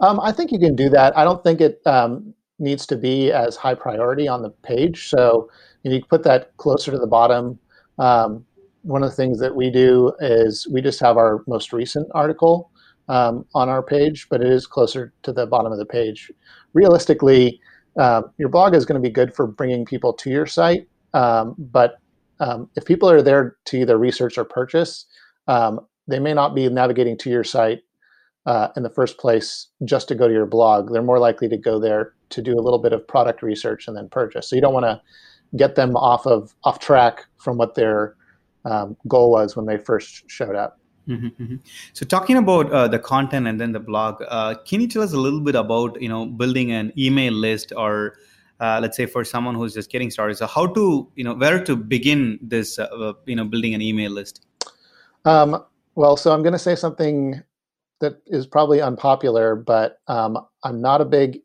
Um, 0.01 0.21
I 0.21 0.33
think 0.33 0.53
you 0.53 0.59
can 0.59 0.75
do 0.75 0.89
that. 0.91 1.17
I 1.19 1.25
don't 1.25 1.45
think 1.45 1.61
it 1.61 1.83
um, 1.87 2.33
needs 2.59 2.87
to 2.87 2.97
be 2.97 3.31
as 3.31 3.57
high 3.57 3.75
priority 3.75 4.29
on 4.29 4.41
the 4.41 4.51
page. 4.51 5.09
So 5.09 5.51
you, 5.83 5.91
know, 5.91 5.97
you 5.97 6.05
put 6.05 6.23
that 6.25 6.57
closer 6.57 6.91
to 6.93 6.99
the 6.99 7.07
bottom. 7.07 7.59
Um, 7.99 8.47
one 8.83 9.03
of 9.03 9.11
the 9.11 9.17
things 9.17 9.39
that 9.41 9.55
we 9.55 9.71
do 9.71 10.13
is 10.21 10.67
we 10.73 10.81
just 10.81 11.01
have 11.01 11.19
our 11.19 11.43
most 11.47 11.75
recent 11.75 12.09
article 12.15 12.71
um, 13.09 13.45
on 13.55 13.69
our 13.69 13.83
page, 13.83 14.29
but 14.29 14.41
it 14.41 14.51
is 14.51 14.67
closer 14.67 15.13
to 15.23 15.33
the 15.33 15.47
bottom 15.47 15.73
of 15.73 15.79
the 15.79 15.87
page. 15.87 16.31
Realistically, 16.73 17.61
uh, 17.99 18.23
your 18.39 18.49
blog 18.49 18.75
is 18.75 18.85
going 18.85 19.01
to 19.01 19.07
be 19.07 19.13
good 19.13 19.35
for 19.35 19.47
bringing 19.47 19.85
people 19.85 20.13
to 20.13 20.31
your 20.31 20.47
site, 20.47 20.89
um, 21.15 21.55
but 21.59 21.99
um, 22.41 22.69
if 22.77 22.85
people 22.85 23.09
are 23.09 23.23
there 23.23 23.57
to 23.67 23.79
either 23.79 23.97
research 23.97 24.37
or 24.37 24.45
purchase, 24.45 25.07
um, 25.49 25.81
they 26.07 26.19
may 26.19 26.35
not 26.35 26.55
be 26.55 26.69
navigating 26.69 27.17
to 27.19 27.31
your 27.31 27.45
site 27.45 27.81
uh, 28.47 28.69
in 28.77 28.83
the 28.83 28.91
first 28.91 29.19
place 29.19 29.69
just 29.85 30.09
to 30.09 30.15
go 30.15 30.29
to 30.29 30.35
your 30.35 30.47
blog. 30.47 30.93
They're 30.93 31.03
more 31.03 31.19
likely 31.19 31.49
to 31.49 31.57
go 31.57 31.81
there 31.81 32.15
to 32.31 32.43
do 32.43 32.53
a 32.53 32.63
little 32.63 32.79
bit 32.79 32.93
of 32.93 33.07
product 33.07 33.43
research 33.43 33.89
and 33.89 33.97
then 33.97 34.09
purchase. 34.09 34.49
So 34.49 34.57
you 34.57 34.63
don't 34.63 34.75
want 34.75 34.87
to 34.87 35.01
get 35.57 35.75
them 35.75 35.97
off 35.97 36.27
of 36.27 36.55
off 36.65 36.79
track 36.79 37.25
from 37.37 37.57
what 37.57 37.75
their 37.75 38.17
um, 38.65 38.97
goal 39.09 39.31
was 39.31 39.57
when 39.57 39.67
they 39.67 39.79
first 39.79 40.29
showed 40.29 40.57
up. 40.57 40.79
Mm-hmm, 41.09 41.43
mm-hmm. 41.43 41.57
So 41.93 42.05
talking 42.05 42.37
about 42.37 42.71
uh, 42.73 42.89
the 42.89 42.99
content 42.99 43.47
and 43.47 43.61
then 43.61 43.73
the 43.73 43.81
blog, 43.81 44.23
uh, 44.29 44.57
can 44.67 44.81
you 44.81 44.89
tell 44.89 45.03
us 45.03 45.13
a 45.13 45.19
little 45.19 45.41
bit 45.41 45.55
about 45.55 46.01
you 46.01 46.09
know 46.09 46.27
building 46.27 46.73
an 46.73 46.93
email 46.99 47.33
list 47.33 47.73
or 47.77 48.17
uh, 48.59 48.81
let's 48.83 48.97
say 48.97 49.07
for 49.07 49.25
someone 49.25 49.55
who's 49.55 49.75
just 49.75 49.91
getting 49.91 50.11
started, 50.11 50.37
so 50.37 50.47
how 50.47 50.67
to 50.67 51.09
you 51.15 51.23
know 51.23 51.35
where 51.35 51.63
to 51.63 51.77
begin 51.77 52.39
this 52.43 52.79
uh, 52.79 53.13
you 53.27 53.37
know 53.37 53.45
building 53.45 53.75
an 53.75 53.83
email 53.83 54.11
list? 54.11 54.45
Um, 55.25 55.63
well, 55.95 56.17
so 56.17 56.33
I'm 56.33 56.43
going 56.43 56.53
to 56.53 56.59
say 56.59 56.75
something 56.75 57.43
that 58.01 58.21
is 58.27 58.47
probably 58.47 58.81
unpopular, 58.81 59.57
but 59.57 60.01
um, 60.09 60.39
I'm 60.63 60.81
not 60.81 61.01
a 61.01 61.05
big 61.05 61.41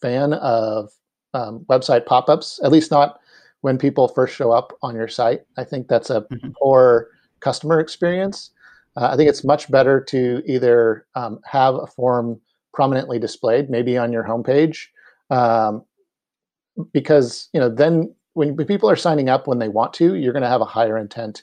fan 0.00 0.34
of 0.34 0.90
um, 1.34 1.64
website 1.68 2.06
pop-ups. 2.06 2.60
At 2.62 2.72
least 2.72 2.90
not 2.90 3.20
when 3.62 3.78
people 3.78 4.08
first 4.08 4.34
show 4.34 4.52
up 4.52 4.72
on 4.82 4.94
your 4.94 5.08
site. 5.08 5.42
I 5.56 5.64
think 5.64 5.88
that's 5.88 6.10
a 6.10 6.22
mm-hmm. 6.22 6.50
poor 6.60 7.08
customer 7.40 7.80
experience. 7.80 8.50
Uh, 8.96 9.08
I 9.12 9.16
think 9.16 9.28
it's 9.28 9.44
much 9.44 9.70
better 9.70 10.00
to 10.04 10.42
either 10.46 11.06
um, 11.14 11.40
have 11.44 11.74
a 11.74 11.86
form 11.86 12.40
prominently 12.74 13.18
displayed, 13.18 13.70
maybe 13.70 13.96
on 13.96 14.12
your 14.12 14.24
homepage, 14.24 14.86
um, 15.30 15.84
because 16.92 17.48
you 17.52 17.60
know 17.60 17.68
then 17.68 18.14
when, 18.34 18.56
people 18.56 18.88
are 18.88 18.96
signing 18.96 19.28
up 19.28 19.46
when 19.46 19.58
they 19.58 19.68
want 19.68 19.92
to, 19.94 20.14
you're 20.14 20.32
going 20.32 20.42
to 20.42 20.48
have 20.48 20.60
a 20.60 20.66
higher 20.66 20.96
intent 20.96 21.42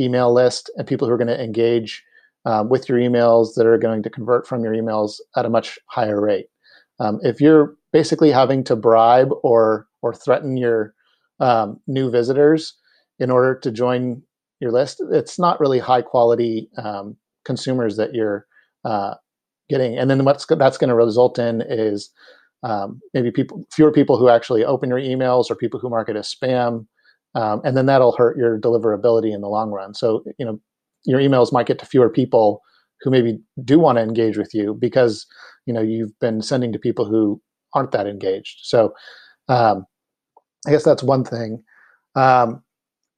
email 0.00 0.32
list 0.32 0.70
and 0.76 0.86
people 0.86 1.06
who 1.06 1.14
are 1.14 1.18
going 1.18 1.28
to 1.28 1.42
engage 1.42 2.02
um, 2.44 2.68
with 2.68 2.88
your 2.88 2.98
emails 2.98 3.54
that 3.54 3.66
are 3.66 3.78
going 3.78 4.02
to 4.02 4.10
convert 4.10 4.46
from 4.46 4.64
your 4.64 4.72
emails 4.72 5.20
at 5.36 5.46
a 5.46 5.50
much 5.50 5.78
higher 5.86 6.20
rate. 6.20 6.46
Um, 6.98 7.20
if 7.22 7.40
you're 7.40 7.76
basically 7.92 8.30
having 8.30 8.64
to 8.64 8.76
bribe 8.76 9.30
or 9.42 9.86
or 10.02 10.12
threaten 10.12 10.56
your 10.56 10.94
um, 11.40 11.80
new 11.86 12.10
visitors 12.10 12.74
in 13.18 13.30
order 13.30 13.54
to 13.54 13.70
join 13.70 14.22
your 14.62 14.72
list, 14.72 15.02
it's 15.10 15.38
not 15.38 15.60
really 15.60 15.78
high 15.78 16.02
quality 16.02 16.70
um, 16.78 17.16
consumers 17.44 17.96
that 17.96 18.14
you're 18.14 18.46
uh, 18.84 19.14
getting. 19.68 19.98
And 19.98 20.08
then 20.08 20.24
what's 20.24 20.46
that's 20.46 20.78
going 20.78 20.88
to 20.88 20.94
result 20.94 21.38
in 21.38 21.62
is 21.62 22.10
um, 22.62 23.00
maybe 23.12 23.30
people 23.30 23.64
fewer 23.72 23.92
people 23.92 24.16
who 24.16 24.28
actually 24.28 24.64
open 24.64 24.88
your 24.88 25.00
emails 25.00 25.50
or 25.50 25.56
people 25.56 25.80
who 25.80 25.90
mark 25.90 26.08
it 26.08 26.16
as 26.16 26.32
spam, 26.32 26.86
um, 27.34 27.60
and 27.64 27.76
then 27.76 27.86
that'll 27.86 28.12
hurt 28.12 28.36
your 28.36 28.58
deliverability 28.58 29.34
in 29.34 29.40
the 29.40 29.48
long 29.48 29.70
run. 29.70 29.94
So 29.94 30.22
you 30.38 30.46
know 30.46 30.60
your 31.04 31.20
emails 31.20 31.52
might 31.52 31.66
get 31.66 31.80
to 31.80 31.86
fewer 31.86 32.08
people 32.08 32.62
who 33.00 33.10
maybe 33.10 33.40
do 33.64 33.80
want 33.80 33.98
to 33.98 34.02
engage 34.02 34.38
with 34.38 34.54
you 34.54 34.74
because 34.74 35.26
you 35.66 35.74
know 35.74 35.82
you've 35.82 36.16
been 36.20 36.40
sending 36.40 36.72
to 36.72 36.78
people 36.78 37.04
who 37.04 37.42
aren't 37.74 37.90
that 37.90 38.06
engaged. 38.06 38.60
So 38.62 38.94
um, 39.48 39.86
I 40.66 40.70
guess 40.70 40.84
that's 40.84 41.02
one 41.02 41.24
thing. 41.24 41.64
Um, 42.14 42.62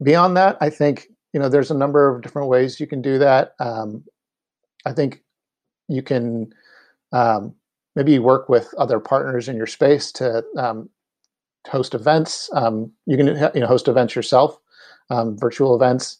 beyond 0.02 0.36
that, 0.38 0.56
I 0.60 0.70
think 0.70 1.08
you 1.34 1.40
know 1.40 1.50
there's 1.50 1.72
a 1.72 1.76
number 1.76 2.08
of 2.08 2.22
different 2.22 2.48
ways 2.48 2.80
you 2.80 2.86
can 2.86 3.02
do 3.02 3.18
that. 3.18 3.54
Um, 3.60 4.04
i 4.86 4.92
think 4.92 5.22
you 5.88 6.02
can 6.02 6.52
um, 7.12 7.54
maybe 7.96 8.18
work 8.18 8.48
with 8.48 8.72
other 8.78 9.00
partners 9.00 9.48
in 9.48 9.56
your 9.56 9.66
space 9.66 10.12
to 10.12 10.44
um, 10.56 10.88
host 11.68 11.94
events. 11.94 12.50
Um, 12.54 12.92
you 13.06 13.16
can 13.16 13.26
you 13.54 13.60
know 13.60 13.66
host 13.66 13.88
events 13.88 14.14
yourself 14.16 14.58
um, 15.10 15.36
virtual 15.38 15.74
events 15.74 16.18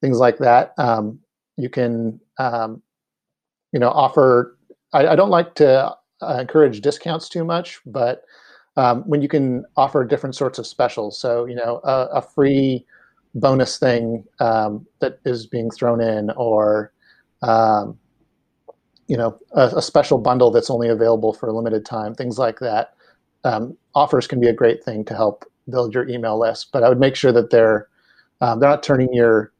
things 0.00 0.18
like 0.18 0.38
that. 0.38 0.74
Um, 0.78 1.20
you 1.56 1.70
can 1.70 2.20
you 2.40 3.80
know 3.80 3.90
offer 3.90 4.58
I, 4.92 5.08
I 5.08 5.16
don't 5.16 5.30
like 5.30 5.54
to 5.56 5.96
uh, 6.22 6.38
encourage 6.40 6.80
discounts 6.80 7.28
too 7.28 7.44
much 7.44 7.80
but 7.86 8.24
when 9.06 9.22
you 9.22 9.28
can 9.28 9.64
offer 9.76 10.04
different 10.04 10.34
sorts 10.34 10.58
of 10.58 10.66
specials. 10.66 11.18
So 11.20 11.44
you 11.46 11.54
know 11.54 11.80
a, 11.84 12.08
a 12.14 12.22
free 12.22 12.86
bonus 13.34 13.78
thing 13.78 14.24
um, 14.40 14.86
that 15.00 15.18
is 15.24 15.46
being 15.46 15.70
thrown 15.70 16.00
in 16.00 16.30
or 16.30 16.92
um, 17.42 17.98
you 19.06 19.16
know 19.16 19.38
a, 19.52 19.72
a, 19.76 19.82
special 19.82 20.18
bundle 20.18 20.50
that's 20.50 20.70
only 20.70 20.88
available 20.88 21.32
for 21.32 21.48
a 21.48 21.52
limited 21.52 21.84
time 21.84 22.14
things 22.14 22.38
like 22.38 22.58
that. 22.60 22.94
Um, 23.44 23.76
offers 23.94 24.26
can 24.26 24.40
be 24.40 24.48
a 24.48 24.52
great 24.52 24.82
thing 24.82 25.04
to 25.04 25.14
help 25.14 25.44
build 25.68 25.94
your 25.94 26.08
email 26.08 26.38
list 26.38 26.72
but 26.72 26.82
i 26.82 26.88
would 26.88 27.00
make 27.00 27.16
sure 27.16 27.32
that 27.32 27.50
they're 27.50 27.88
um, 28.40 28.60
they're 28.60 28.68
not 28.68 28.82
turning 28.82 29.12
your 29.12 29.52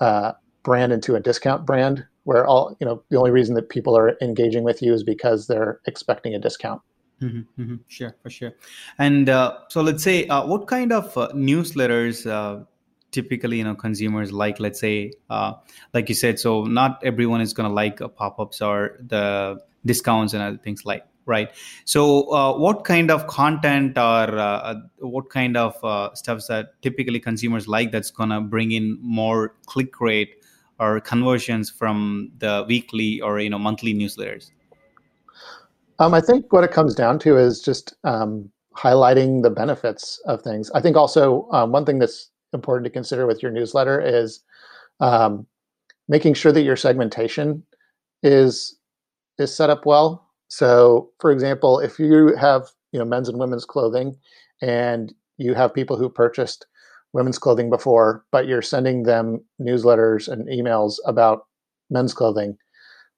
uh, 0.00 0.32
brand 0.62 0.92
into 0.92 1.14
a 1.14 1.20
discount 1.20 1.64
brand 1.64 2.04
where 2.24 2.46
all 2.46 2.76
you 2.80 2.86
know 2.86 3.02
the 3.10 3.16
only 3.16 3.30
reason 3.30 3.54
that 3.54 3.68
people 3.68 3.96
are 3.96 4.16
engaging 4.20 4.64
with 4.64 4.82
you 4.82 4.92
is 4.92 5.02
because 5.04 5.46
they're 5.46 5.80
expecting 5.86 6.34
a 6.34 6.38
discount. 6.38 6.82
Mm-hmm, 7.22 7.62
mm-hmm, 7.62 7.76
sure, 7.86 8.16
for 8.22 8.30
sure. 8.30 8.52
And 8.98 9.28
uh, 9.28 9.58
so, 9.68 9.82
let's 9.82 10.02
say, 10.02 10.26
uh, 10.26 10.44
what 10.46 10.66
kind 10.66 10.92
of 10.92 11.16
uh, 11.16 11.28
newsletters 11.28 12.26
uh, 12.26 12.64
typically 13.14 13.58
you 13.58 13.64
know 13.64 13.74
consumers 13.74 14.32
like 14.32 14.60
let's 14.60 14.80
say 14.80 15.12
uh, 15.30 15.52
like 15.94 16.08
you 16.08 16.14
said 16.14 16.38
so 16.38 16.64
not 16.64 17.00
everyone 17.02 17.40
is 17.40 17.54
going 17.54 17.68
to 17.68 17.74
like 17.74 18.00
uh, 18.00 18.08
pop-ups 18.08 18.60
or 18.60 18.98
the 19.06 19.58
discounts 19.86 20.34
and 20.34 20.42
other 20.42 20.58
things 20.58 20.84
like 20.84 21.04
right? 21.26 21.50
So 21.84 22.30
uh, 22.32 22.56
what 22.56 22.84
kind 22.84 23.10
of 23.10 23.26
content 23.26 23.96
or 23.96 24.02
uh, 24.02 24.58
uh, 24.70 24.74
what 24.98 25.30
kind 25.30 25.56
of 25.56 25.82
uh, 25.84 26.14
stuff 26.14 26.46
that 26.48 26.80
typically 26.82 27.20
consumers 27.20 27.66
like 27.66 27.92
that's 27.92 28.10
going 28.10 28.30
to 28.30 28.40
bring 28.40 28.72
in 28.72 28.98
more 29.00 29.54
click 29.66 30.00
rate 30.00 30.36
or 30.78 31.00
conversions 31.00 31.70
from 31.70 32.30
the 32.38 32.64
weekly 32.68 33.20
or 33.20 33.40
you 33.40 33.50
know 33.50 33.58
monthly 33.58 33.94
newsletters? 33.94 34.50
Um, 36.00 36.12
i 36.12 36.20
think 36.20 36.52
what 36.52 36.64
it 36.64 36.72
comes 36.72 36.94
down 36.94 37.20
to 37.20 37.38
is 37.38 37.62
just 37.62 37.94
um, 38.02 38.50
highlighting 38.76 39.42
the 39.42 39.50
benefits 39.50 40.20
of 40.26 40.42
things. 40.42 40.70
I 40.72 40.80
think 40.80 40.96
also 40.96 41.48
um, 41.52 41.72
one 41.72 41.84
thing 41.84 41.98
that's 42.00 42.30
important 42.54 42.84
to 42.84 42.90
consider 42.90 43.26
with 43.26 43.42
your 43.42 43.52
newsletter 43.52 44.00
is 44.00 44.42
um, 45.00 45.46
making 46.08 46.34
sure 46.34 46.52
that 46.52 46.62
your 46.62 46.76
segmentation 46.76 47.62
is 48.22 48.78
is 49.38 49.54
set 49.54 49.70
up 49.70 49.84
well. 49.84 50.30
So, 50.48 51.10
for 51.20 51.32
example, 51.32 51.80
if 51.80 51.98
you 51.98 52.34
have 52.36 52.68
you 52.92 52.98
know 52.98 53.04
men's 53.04 53.28
and 53.28 53.38
women's 53.38 53.64
clothing, 53.64 54.16
and 54.62 55.12
you 55.36 55.54
have 55.54 55.74
people 55.74 55.96
who 55.96 56.08
purchased 56.08 56.66
women's 57.12 57.38
clothing 57.38 57.70
before, 57.70 58.24
but 58.32 58.46
you're 58.46 58.62
sending 58.62 59.04
them 59.04 59.44
newsletters 59.60 60.28
and 60.28 60.48
emails 60.48 60.96
about 61.06 61.46
men's 61.90 62.14
clothing, 62.14 62.56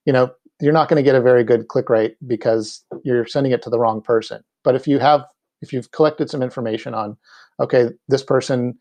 you 0.06 0.12
know 0.12 0.30
you're 0.60 0.72
not 0.72 0.88
going 0.88 0.96
to 0.96 1.02
get 1.02 1.14
a 1.14 1.20
very 1.20 1.44
good 1.44 1.68
click 1.68 1.90
rate 1.90 2.16
because 2.26 2.82
you're 3.04 3.26
sending 3.26 3.52
it 3.52 3.62
to 3.62 3.70
the 3.70 3.78
wrong 3.78 4.00
person. 4.00 4.42
But 4.64 4.74
if 4.74 4.86
you 4.88 4.98
have 4.98 5.24
if 5.62 5.72
you've 5.72 5.90
collected 5.90 6.28
some 6.30 6.42
information 6.42 6.94
on, 6.94 7.16
okay, 7.60 7.88
this 8.08 8.22
person 8.22 8.78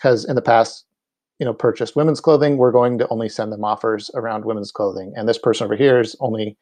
has 0.00 0.24
in 0.24 0.36
the 0.36 0.42
past 0.42 0.84
you 1.38 1.46
know 1.46 1.54
purchased 1.54 1.96
women's 1.96 2.20
clothing 2.20 2.56
we're 2.56 2.72
going 2.72 2.98
to 2.98 3.08
only 3.08 3.28
send 3.28 3.52
them 3.52 3.64
offers 3.64 4.10
around 4.14 4.44
women's 4.44 4.70
clothing. 4.70 5.12
And 5.16 5.28
this 5.28 5.38
person 5.38 5.64
over 5.64 5.76
here 5.76 5.98
has 5.98 6.16
only 6.20 6.56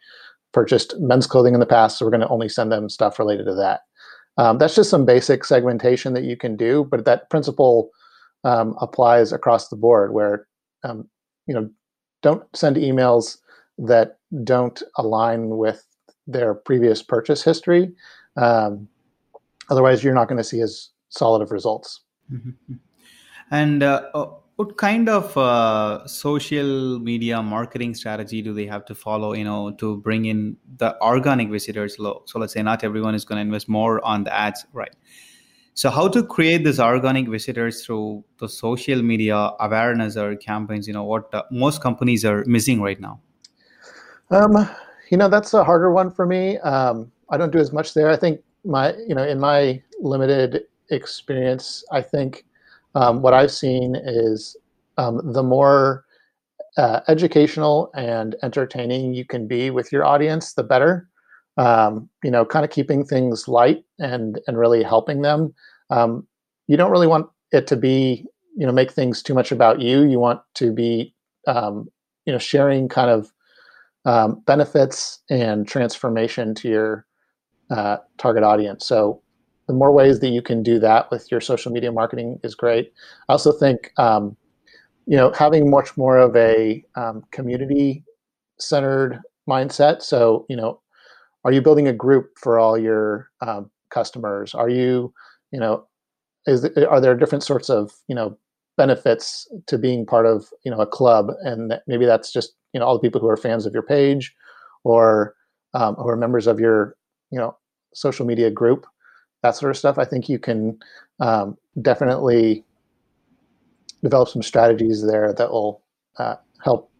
purchased 0.52 0.98
men's 0.98 1.26
clothing 1.26 1.54
in 1.54 1.60
the 1.60 1.66
past 1.66 1.98
so 1.98 2.04
we're 2.04 2.10
going 2.10 2.20
to 2.20 2.28
only 2.28 2.48
send 2.48 2.70
them 2.72 2.88
stuff 2.88 3.18
related 3.18 3.44
to 3.46 3.54
that. 3.54 3.80
Um, 4.38 4.56
that's 4.58 4.74
just 4.74 4.90
some 4.90 5.04
basic 5.04 5.44
segmentation 5.44 6.14
that 6.14 6.24
you 6.24 6.36
can 6.36 6.56
do 6.56 6.86
but 6.90 7.04
that 7.04 7.28
principle 7.30 7.90
um, 8.44 8.74
applies 8.80 9.32
across 9.32 9.68
the 9.68 9.76
board 9.76 10.12
where 10.12 10.46
um, 10.84 11.08
you 11.46 11.54
know 11.54 11.70
don't 12.22 12.44
send 12.56 12.76
emails 12.76 13.38
that 13.78 14.18
don't 14.44 14.82
align 14.96 15.56
with 15.56 15.84
their 16.26 16.54
previous 16.54 17.02
purchase 17.02 17.42
history 17.42 17.92
um, 18.36 18.88
otherwise 19.70 20.02
you're 20.02 20.14
not 20.14 20.28
going 20.28 20.38
to 20.38 20.44
see 20.44 20.60
as 20.60 20.90
solid 21.12 21.42
of 21.42 21.52
results. 21.52 22.00
Mm-hmm. 22.32 22.74
And 23.52 23.82
uh, 23.82 24.08
uh, 24.14 24.30
what 24.56 24.78
kind 24.78 25.10
of 25.10 25.36
uh, 25.36 26.06
social 26.06 26.98
media 26.98 27.42
marketing 27.42 27.94
strategy 27.94 28.40
do 28.40 28.54
they 28.54 28.64
have 28.64 28.86
to 28.86 28.94
follow, 28.94 29.34
you 29.34 29.44
know, 29.44 29.72
to 29.72 29.98
bring 29.98 30.24
in 30.24 30.56
the 30.78 30.98
organic 31.02 31.50
visitors 31.50 31.98
low? 31.98 32.22
So 32.24 32.38
let's 32.38 32.54
say 32.54 32.62
not 32.62 32.82
everyone 32.82 33.14
is 33.14 33.26
going 33.26 33.36
to 33.36 33.42
invest 33.42 33.68
more 33.68 34.02
on 34.06 34.24
the 34.24 34.34
ads, 34.34 34.64
right? 34.72 34.96
So 35.74 35.90
how 35.90 36.08
to 36.08 36.22
create 36.22 36.64
this 36.64 36.80
organic 36.80 37.28
visitors 37.28 37.84
through 37.84 38.24
the 38.38 38.48
social 38.48 39.02
media 39.02 39.50
awareness 39.60 40.16
or 40.16 40.34
campaigns? 40.36 40.86
You 40.86 40.94
know, 40.94 41.04
what 41.04 41.32
uh, 41.34 41.42
most 41.50 41.82
companies 41.82 42.24
are 42.24 42.44
missing 42.46 42.80
right 42.80 43.00
now. 43.00 43.20
Um, 44.30 44.66
you 45.10 45.18
know, 45.18 45.28
that's 45.28 45.52
a 45.52 45.62
harder 45.62 45.92
one 45.92 46.10
for 46.10 46.24
me. 46.24 46.56
Um, 46.58 47.12
I 47.28 47.36
don't 47.36 47.52
do 47.52 47.58
as 47.58 47.70
much 47.70 47.92
there. 47.92 48.08
I 48.08 48.16
think 48.16 48.40
my, 48.64 48.94
you 49.06 49.14
know, 49.14 49.24
in 49.24 49.38
my 49.38 49.82
limited 50.00 50.64
experience, 50.88 51.84
I 51.92 52.00
think 52.00 52.46
um, 52.94 53.22
what 53.22 53.34
I've 53.34 53.52
seen 53.52 53.96
is 53.96 54.56
um, 54.98 55.20
the 55.32 55.42
more 55.42 56.04
uh, 56.76 57.00
educational 57.08 57.90
and 57.94 58.36
entertaining 58.42 59.14
you 59.14 59.24
can 59.24 59.46
be 59.46 59.70
with 59.70 59.92
your 59.92 60.04
audience, 60.04 60.54
the 60.54 60.62
better. 60.62 61.08
Um, 61.58 62.08
you 62.24 62.30
know, 62.30 62.46
kind 62.46 62.64
of 62.64 62.70
keeping 62.70 63.04
things 63.04 63.46
light 63.46 63.84
and 63.98 64.40
and 64.46 64.58
really 64.58 64.82
helping 64.82 65.20
them. 65.20 65.54
Um, 65.90 66.26
you 66.66 66.78
don't 66.78 66.90
really 66.90 67.06
want 67.06 67.26
it 67.52 67.66
to 67.66 67.76
be, 67.76 68.24
you 68.56 68.66
know, 68.66 68.72
make 68.72 68.90
things 68.90 69.22
too 69.22 69.34
much 69.34 69.52
about 69.52 69.80
you. 69.80 70.02
You 70.02 70.18
want 70.18 70.40
to 70.54 70.72
be 70.72 71.14
um, 71.46 71.88
you 72.24 72.32
know 72.32 72.38
sharing 72.38 72.88
kind 72.88 73.10
of 73.10 73.32
um, 74.04 74.42
benefits 74.46 75.20
and 75.30 75.68
transformation 75.68 76.54
to 76.56 76.68
your 76.68 77.06
uh, 77.70 77.98
target 78.18 78.44
audience. 78.44 78.86
So 78.86 79.21
the 79.68 79.74
more 79.74 79.92
ways 79.92 80.20
that 80.20 80.30
you 80.30 80.42
can 80.42 80.62
do 80.62 80.78
that 80.80 81.10
with 81.10 81.30
your 81.30 81.40
social 81.40 81.72
media 81.72 81.92
marketing 81.92 82.38
is 82.42 82.54
great. 82.54 82.92
I 83.28 83.32
also 83.32 83.52
think 83.52 83.92
um, 83.98 84.36
you 85.06 85.16
know 85.16 85.32
having 85.32 85.70
much 85.70 85.96
more 85.96 86.18
of 86.18 86.34
a 86.36 86.84
um, 86.96 87.24
community 87.32 88.04
centered 88.58 89.20
mindset. 89.48 90.02
So 90.02 90.46
you 90.48 90.56
know, 90.56 90.80
are 91.44 91.52
you 91.52 91.62
building 91.62 91.88
a 91.88 91.92
group 91.92 92.30
for 92.38 92.58
all 92.58 92.78
your 92.78 93.30
um, 93.40 93.70
customers? 93.90 94.54
Are 94.54 94.68
you 94.68 95.12
you 95.52 95.60
know 95.60 95.86
is 96.46 96.64
are 96.88 97.00
there 97.00 97.16
different 97.16 97.44
sorts 97.44 97.70
of 97.70 97.92
you 98.08 98.14
know 98.14 98.36
benefits 98.76 99.46
to 99.66 99.78
being 99.78 100.06
part 100.06 100.26
of 100.26 100.46
you 100.64 100.70
know 100.70 100.80
a 100.80 100.86
club 100.86 101.28
and 101.42 101.70
that 101.70 101.82
maybe 101.86 102.06
that's 102.06 102.32
just 102.32 102.54
you 102.72 102.80
know 102.80 102.86
all 102.86 102.94
the 102.94 103.00
people 103.06 103.20
who 103.20 103.28
are 103.28 103.36
fans 103.36 103.66
of 103.66 103.72
your 103.72 103.82
page 103.82 104.34
or 104.84 105.34
um, 105.74 105.94
who 105.96 106.08
are 106.08 106.16
members 106.16 106.46
of 106.46 106.58
your 106.58 106.96
you 107.30 107.38
know 107.38 107.56
social 107.94 108.24
media 108.26 108.50
group 108.50 108.86
that 109.42 109.56
sort 109.56 109.70
of 109.70 109.76
stuff 109.76 109.98
i 109.98 110.04
think 110.04 110.28
you 110.28 110.38
can 110.38 110.78
um, 111.20 111.56
definitely 111.80 112.64
develop 114.02 114.28
some 114.28 114.42
strategies 114.42 115.04
there 115.06 115.32
that 115.32 115.50
will 115.50 115.82
uh, 116.18 116.36
help 116.64 116.90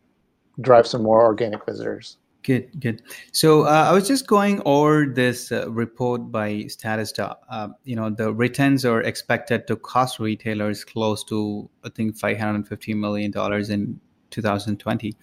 drive 0.60 0.86
some 0.86 1.02
more 1.02 1.22
organic 1.22 1.64
visitors 1.66 2.18
Good, 2.42 2.80
good. 2.80 3.02
So 3.30 3.62
uh, 3.62 3.86
I 3.88 3.92
was 3.92 4.08
just 4.08 4.26
going 4.26 4.62
over 4.64 5.06
this 5.06 5.52
uh, 5.52 5.70
report 5.70 6.32
by 6.32 6.64
Statista. 6.64 7.36
Uh, 7.48 7.68
you 7.84 7.94
know, 7.94 8.10
the 8.10 8.34
returns 8.34 8.84
are 8.84 9.00
expected 9.00 9.68
to 9.68 9.76
cost 9.76 10.18
retailers 10.18 10.84
close 10.84 11.22
to, 11.24 11.70
I 11.84 11.90
think, 11.90 12.16
five 12.16 12.38
hundred 12.38 12.54
and 12.56 12.68
fifty 12.68 12.94
million 12.94 13.30
dollars 13.30 13.70
in 13.70 14.00
2020. 14.30 15.14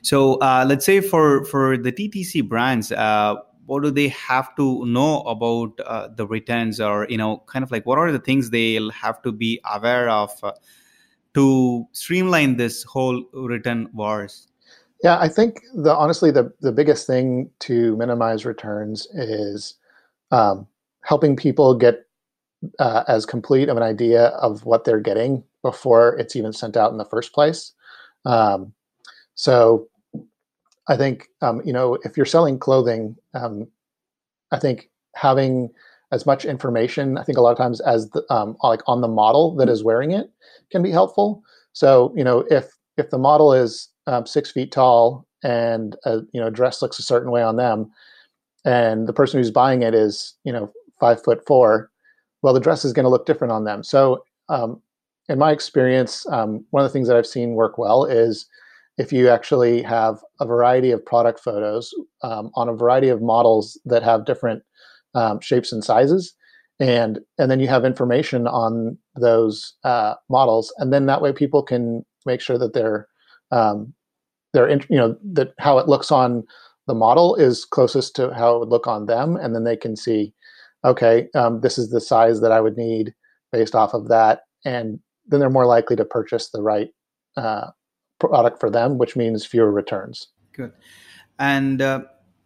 So 0.00 0.36
uh, 0.36 0.64
let's 0.66 0.86
say 0.86 1.02
for 1.02 1.44
for 1.44 1.76
the 1.76 1.92
DTC 1.92 2.48
brands, 2.48 2.90
uh, 2.90 3.34
what 3.66 3.82
do 3.82 3.90
they 3.90 4.08
have 4.08 4.54
to 4.56 4.84
know 4.86 5.20
about 5.22 5.78
uh, 5.86 6.08
the 6.14 6.26
returns, 6.26 6.80
or 6.80 7.06
you 7.08 7.16
know, 7.16 7.42
kind 7.46 7.62
of 7.62 7.70
like 7.70 7.86
what 7.86 7.98
are 7.98 8.12
the 8.12 8.18
things 8.18 8.50
they'll 8.50 8.90
have 8.90 9.22
to 9.22 9.32
be 9.32 9.60
aware 9.72 10.08
of 10.08 10.32
to 11.34 11.86
streamline 11.92 12.56
this 12.56 12.82
whole 12.82 13.24
return 13.32 13.88
wars? 13.92 14.48
Yeah, 15.02 15.18
I 15.18 15.28
think 15.28 15.60
the 15.74 15.94
honestly 15.94 16.30
the 16.30 16.52
the 16.60 16.72
biggest 16.72 17.06
thing 17.06 17.50
to 17.60 17.96
minimize 17.96 18.44
returns 18.44 19.06
is 19.12 19.74
um, 20.30 20.66
helping 21.02 21.36
people 21.36 21.74
get 21.74 22.06
uh, 22.78 23.04
as 23.08 23.26
complete 23.26 23.68
of 23.68 23.76
an 23.76 23.82
idea 23.82 24.26
of 24.26 24.64
what 24.64 24.84
they're 24.84 25.00
getting 25.00 25.42
before 25.62 26.16
it's 26.18 26.36
even 26.36 26.52
sent 26.52 26.76
out 26.76 26.92
in 26.92 26.98
the 26.98 27.04
first 27.04 27.32
place. 27.32 27.72
Um, 28.24 28.72
so, 29.34 29.88
I 30.88 30.96
think 30.96 31.28
um, 31.40 31.62
you 31.64 31.72
know 31.72 31.98
if 32.04 32.16
you're 32.16 32.26
selling 32.26 32.58
clothing, 32.58 33.16
um, 33.34 33.68
I 34.50 34.58
think 34.58 34.90
having 35.14 35.70
as 36.10 36.26
much 36.26 36.44
information, 36.44 37.16
I 37.16 37.24
think 37.24 37.38
a 37.38 37.40
lot 37.40 37.52
of 37.52 37.58
times 37.58 37.80
as 37.80 38.10
the, 38.10 38.22
um, 38.30 38.56
like 38.62 38.82
on 38.86 39.00
the 39.00 39.08
model 39.08 39.56
that 39.56 39.68
is 39.68 39.82
wearing 39.82 40.10
it 40.10 40.30
can 40.70 40.82
be 40.82 40.90
helpful. 40.90 41.42
So 41.72 42.12
you 42.16 42.24
know 42.24 42.44
if 42.50 42.70
if 42.96 43.10
the 43.10 43.18
model 43.18 43.52
is 43.52 43.88
um, 44.06 44.26
six 44.26 44.50
feet 44.50 44.72
tall 44.72 45.26
and 45.42 45.96
a, 46.04 46.20
you 46.32 46.40
know 46.40 46.50
dress 46.50 46.82
looks 46.82 46.98
a 46.98 47.02
certain 47.02 47.30
way 47.30 47.42
on 47.42 47.56
them, 47.56 47.90
and 48.64 49.06
the 49.06 49.12
person 49.12 49.38
who's 49.38 49.50
buying 49.50 49.82
it 49.82 49.94
is 49.94 50.34
you 50.44 50.52
know 50.52 50.72
five 51.00 51.22
foot 51.22 51.44
four, 51.46 51.90
well 52.42 52.54
the 52.54 52.60
dress 52.60 52.84
is 52.84 52.92
going 52.92 53.04
to 53.04 53.10
look 53.10 53.26
different 53.26 53.52
on 53.52 53.64
them. 53.64 53.82
So 53.84 54.24
um, 54.48 54.82
in 55.28 55.38
my 55.38 55.52
experience, 55.52 56.26
um, 56.30 56.64
one 56.70 56.84
of 56.84 56.90
the 56.90 56.92
things 56.92 57.08
that 57.08 57.16
I've 57.16 57.26
seen 57.26 57.52
work 57.54 57.78
well 57.78 58.04
is 58.04 58.46
if 58.98 59.12
you 59.12 59.28
actually 59.28 59.82
have 59.82 60.18
a 60.40 60.46
variety 60.46 60.90
of 60.90 61.04
product 61.04 61.40
photos 61.40 61.92
um, 62.22 62.50
on 62.54 62.68
a 62.68 62.74
variety 62.74 63.08
of 63.08 63.22
models 63.22 63.80
that 63.84 64.02
have 64.02 64.26
different 64.26 64.62
um, 65.14 65.40
shapes 65.40 65.72
and 65.72 65.84
sizes 65.84 66.34
and 66.80 67.20
and 67.38 67.50
then 67.50 67.60
you 67.60 67.68
have 67.68 67.84
information 67.84 68.46
on 68.46 68.96
those 69.20 69.74
uh, 69.84 70.14
models 70.30 70.72
and 70.78 70.92
then 70.92 71.06
that 71.06 71.22
way 71.22 71.32
people 71.32 71.62
can 71.62 72.04
make 72.26 72.40
sure 72.40 72.58
that 72.58 72.72
they're 72.74 73.06
um, 73.50 73.92
they're 74.52 74.70
you 74.70 74.96
know 74.96 75.16
that 75.22 75.52
how 75.58 75.78
it 75.78 75.88
looks 75.88 76.10
on 76.10 76.44
the 76.86 76.94
model 76.94 77.34
is 77.36 77.64
closest 77.64 78.16
to 78.16 78.32
how 78.34 78.56
it 78.56 78.58
would 78.58 78.68
look 78.68 78.86
on 78.86 79.06
them, 79.06 79.36
and 79.36 79.54
then 79.54 79.64
they 79.64 79.76
can 79.76 79.96
see, 79.96 80.34
okay, 80.84 81.28
um, 81.34 81.60
this 81.60 81.78
is 81.78 81.90
the 81.90 82.00
size 82.00 82.40
that 82.40 82.52
I 82.52 82.60
would 82.60 82.76
need 82.76 83.14
based 83.52 83.74
off 83.74 83.94
of 83.94 84.08
that, 84.08 84.42
and 84.64 84.98
then 85.26 85.40
they're 85.40 85.50
more 85.50 85.66
likely 85.66 85.96
to 85.96 86.04
purchase 86.04 86.50
the 86.50 86.62
right 86.62 86.88
uh, 87.36 87.68
product 88.28 88.60
for 88.60 88.70
them, 88.70 88.98
which 88.98 89.16
means 89.16 89.46
fewer 89.46 89.70
returns. 89.70 90.28
Good, 90.52 90.72
and. 91.38 91.82
Uh, 91.82 92.00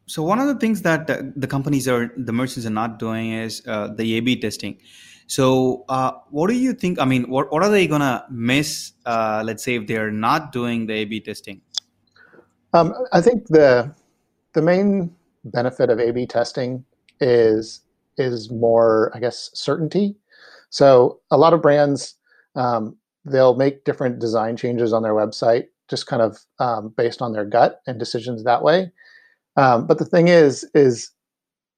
so 0.09 0.23
one 0.23 0.39
of 0.39 0.47
the 0.47 0.55
things 0.55 0.83
that 0.83 1.09
the 1.09 1.49
companies 1.49 1.89
are 1.89 2.13
the 2.17 2.33
merchants 2.33 2.65
are 2.65 2.71
not 2.71 3.01
doing 3.01 3.33
is 3.33 3.61
uh, 3.67 3.89
the 3.89 4.17
A/B 4.19 4.41
testing. 4.41 4.79
So, 5.27 5.85
uh, 5.89 6.13
what 6.31 6.49
do 6.49 6.55
you 6.55 6.73
think? 6.73 7.01
I 7.01 7.05
mean, 7.05 7.29
what, 7.29 7.51
what 7.51 7.65
are 7.65 7.71
they 7.71 7.89
going 7.89 8.01
to 8.01 8.25
miss, 8.31 8.93
uh, 9.05 9.43
let's 9.45 9.65
say, 9.65 9.75
if 9.75 9.87
they're 9.89 10.13
not 10.13 10.53
doing 10.53 10.87
the 10.87 10.95
A 10.95 11.05
B 11.05 11.21
testing? 11.21 11.61
Um, 12.73 12.95
I 13.13 13.21
think 13.21 13.49
the 13.49 13.93
the 14.53 14.63
main 14.63 15.15
benefit 15.45 15.91
of 15.91 15.99
A 15.99 16.13
B 16.13 16.27
testing 16.27 16.85
is 17.21 17.83
is 18.17 18.51
more, 18.51 19.11
I 19.15 19.19
guess, 19.19 19.51
certainty. 19.55 20.15
So, 20.71 21.21
a 21.31 21.37
lot 21.37 21.53
of 21.53 21.61
brands 21.63 22.15
um, 22.55 22.97
they'll 23.27 23.57
make 23.57 23.85
different 23.85 24.19
design 24.19 24.57
changes 24.57 24.93
on 24.93 25.03
their 25.03 25.15
website, 25.15 25.65
just 25.89 26.07
kind 26.07 26.23
of 26.23 26.39
um, 26.59 26.95
based 26.97 27.21
on 27.21 27.33
their 27.33 27.45
gut 27.45 27.81
and 27.87 27.99
decisions 27.99 28.45
that 28.45 28.63
way. 28.63 28.91
Um, 29.57 29.87
but 29.87 29.99
the 29.99 30.05
thing 30.05 30.29
is, 30.29 30.69
is 30.75 31.11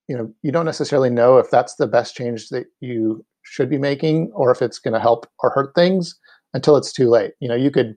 you 0.09 0.17
know, 0.17 0.33
you 0.43 0.51
don't 0.51 0.65
necessarily 0.65 1.11
know 1.11 1.39
if 1.39 1.51
that's 1.51 1.75
the 1.77 1.87
best 1.87 2.17
change 2.17 2.49
that 2.49 2.67
you 2.81 3.25
should 3.43 3.69
be 3.69 3.79
making 3.79 4.31
or 4.35 4.51
if 4.51 4.63
it's 4.63 4.79
going 4.79 4.95
to 4.95 5.01
help 5.01 5.27
or 5.41 5.51
hurt 5.51 5.75
things 5.75 6.19
until 6.55 6.77
it's 6.77 6.93
too 6.93 7.09
late. 7.09 7.33
You 7.41 7.49
know, 7.49 7.55
you 7.55 7.71
could 7.71 7.97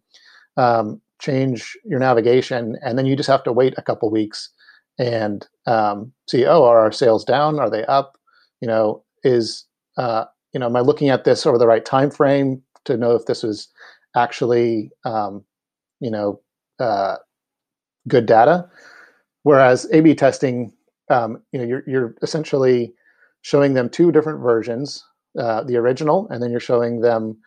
um, 0.57 1.01
change 1.19 1.77
your 1.85 1.99
navigation 1.99 2.77
and 2.83 2.97
then 2.97 3.05
you 3.05 3.15
just 3.15 3.29
have 3.29 3.43
to 3.43 3.53
wait 3.53 3.73
a 3.77 3.81
couple 3.81 4.11
weeks 4.11 4.49
and 4.99 5.47
um, 5.67 6.11
see, 6.29 6.45
oh, 6.45 6.63
are 6.65 6.79
our 6.79 6.91
sales 6.91 7.23
down? 7.23 7.59
Are 7.59 7.69
they 7.69 7.85
up? 7.85 8.17
You 8.59 8.67
know, 8.67 9.03
is 9.23 9.65
uh, 9.97 10.25
you 10.53 10.59
know, 10.59 10.65
am 10.65 10.75
I 10.75 10.81
looking 10.81 11.09
at 11.09 11.23
this 11.23 11.45
over 11.45 11.57
the 11.57 11.67
right 11.67 11.83
time 11.83 12.11
frame 12.11 12.61
to 12.85 12.97
know 12.97 13.15
if 13.15 13.25
this 13.25 13.43
was 13.43 13.67
actually, 14.15 14.91
um, 15.05 15.43
you 15.99 16.11
know, 16.11 16.41
uh, 16.79 17.17
good 18.07 18.25
data? 18.25 18.67
Whereas 19.43 19.87
A/B 19.91 20.15
testing, 20.15 20.73
um, 21.09 21.41
you 21.51 21.59
know, 21.59 21.65
you're 21.65 21.83
you're 21.87 22.15
essentially 22.21 22.93
showing 23.41 23.73
them 23.73 23.89
two 23.89 24.11
different 24.11 24.39
versions 24.39 25.03
uh, 25.39 25.63
the 25.63 25.77
original, 25.77 26.27
and 26.29 26.41
then 26.41 26.51
you're 26.51 26.59
showing 26.59 27.01
them 27.01 27.37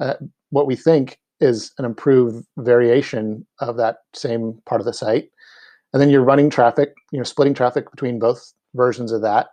uh, 0.00 0.14
what 0.50 0.66
we 0.66 0.76
think 0.76 1.18
is 1.40 1.72
an 1.78 1.84
improved 1.84 2.46
variation 2.58 3.44
of 3.60 3.76
that 3.76 3.98
same 4.14 4.60
part 4.64 4.80
of 4.80 4.84
the 4.84 4.92
site. 4.92 5.28
And 5.92 6.00
then 6.00 6.08
you're 6.08 6.24
running 6.24 6.48
traffic, 6.48 6.94
you 7.10 7.18
know, 7.18 7.24
splitting 7.24 7.54
traffic 7.54 7.90
between 7.90 8.18
both 8.18 8.52
versions 8.74 9.12
of 9.12 9.22
that. 9.22 9.48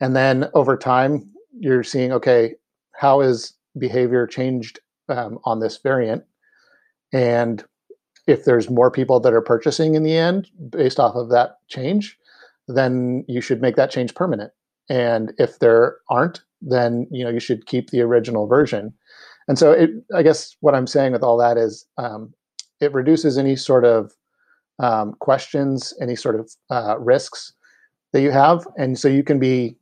And 0.00 0.16
then 0.16 0.50
over 0.54 0.76
time, 0.76 1.30
you're 1.58 1.84
seeing, 1.84 2.12
okay, 2.12 2.54
how 2.92 3.20
is 3.20 3.54
behavior 3.78 4.26
changed 4.26 4.80
um, 5.08 5.38
on 5.44 5.60
this 5.60 5.78
variant? 5.78 6.24
And 7.12 7.64
if 8.26 8.44
there's 8.44 8.70
more 8.70 8.90
people 8.90 9.20
that 9.20 9.32
are 9.32 9.40
purchasing 9.40 9.94
in 9.94 10.02
the 10.02 10.16
end 10.16 10.48
based 10.70 11.00
off 11.00 11.14
of 11.14 11.30
that 11.30 11.56
change, 11.68 12.16
then 12.68 13.24
you 13.28 13.40
should 13.40 13.60
make 13.60 13.76
that 13.76 13.90
change 13.90 14.14
permanent. 14.14 14.52
And 14.88 15.32
if 15.38 15.58
there 15.58 15.98
aren't, 16.08 16.40
then 16.60 17.06
you 17.10 17.24
know 17.24 17.30
you 17.30 17.40
should 17.40 17.66
keep 17.66 17.90
the 17.90 18.02
original 18.02 18.46
version. 18.46 18.92
And 19.48 19.58
so, 19.58 19.72
it, 19.72 19.90
I 20.14 20.22
guess 20.22 20.56
what 20.60 20.74
I'm 20.74 20.86
saying 20.86 21.12
with 21.12 21.22
all 21.22 21.36
that 21.38 21.56
is, 21.56 21.86
um, 21.96 22.32
it 22.80 22.92
reduces 22.92 23.38
any 23.38 23.56
sort 23.56 23.84
of 23.84 24.12
um, 24.78 25.14
questions, 25.20 25.94
any 26.00 26.16
sort 26.16 26.38
of 26.38 26.50
uh, 26.70 26.98
risks 26.98 27.52
that 28.12 28.22
you 28.22 28.30
have, 28.30 28.66
and 28.76 28.98
so 28.98 29.08
you 29.08 29.22
can 29.22 29.38
be 29.38 29.76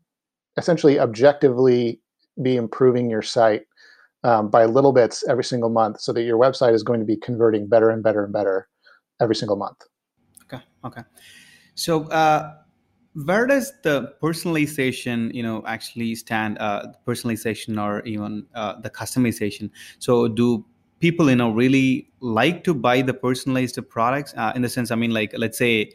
essentially 0.57 0.99
objectively 0.99 2.01
be 2.43 2.57
improving 2.57 3.11
your 3.11 3.23
site 3.23 3.63
um, 4.25 4.51
by 4.51 4.65
little 4.65 4.93
bits 4.93 5.25
every 5.29 5.45
single 5.45 5.71
month, 5.71 6.01
so 6.01 6.13
that 6.13 6.23
your 6.23 6.39
website 6.39 6.75
is 6.75 6.83
going 6.83 7.01
to 7.01 7.07
be 7.07 7.17
converting 7.17 7.69
better 7.69 7.91
and 7.91 8.03
better 8.03 8.25
and 8.25 8.33
better 8.33 8.69
every 9.21 9.37
single 9.37 9.57
month. 9.57 9.79
Okay. 10.45 10.63
Okay. 10.85 11.03
So. 11.75 12.05
Uh 12.09 12.55
where 13.25 13.47
does 13.47 13.73
the 13.83 14.13
personalization 14.23 15.33
you 15.35 15.43
know 15.43 15.63
actually 15.67 16.15
stand 16.15 16.59
uh, 16.59 16.87
personalization 17.07 17.83
or 17.83 18.03
even 18.03 18.47
uh, 18.55 18.79
the 18.81 18.91
customization 18.91 19.71
so 19.99 20.29
do 20.29 20.65
people 21.01 21.29
you 21.29 21.37
know 21.37 21.51
really 21.51 22.11
like 22.21 22.65
to 22.65 22.75
buy 22.75 23.03
the 23.03 23.15
personalized 23.15 23.79
products 23.89 24.35
uh, 24.37 24.53
in 24.55 24.63
the 24.63 24.69
sense 24.69 24.91
i 24.91 24.95
mean 24.95 25.11
like 25.11 25.33
let's 25.37 25.59
say 25.59 25.91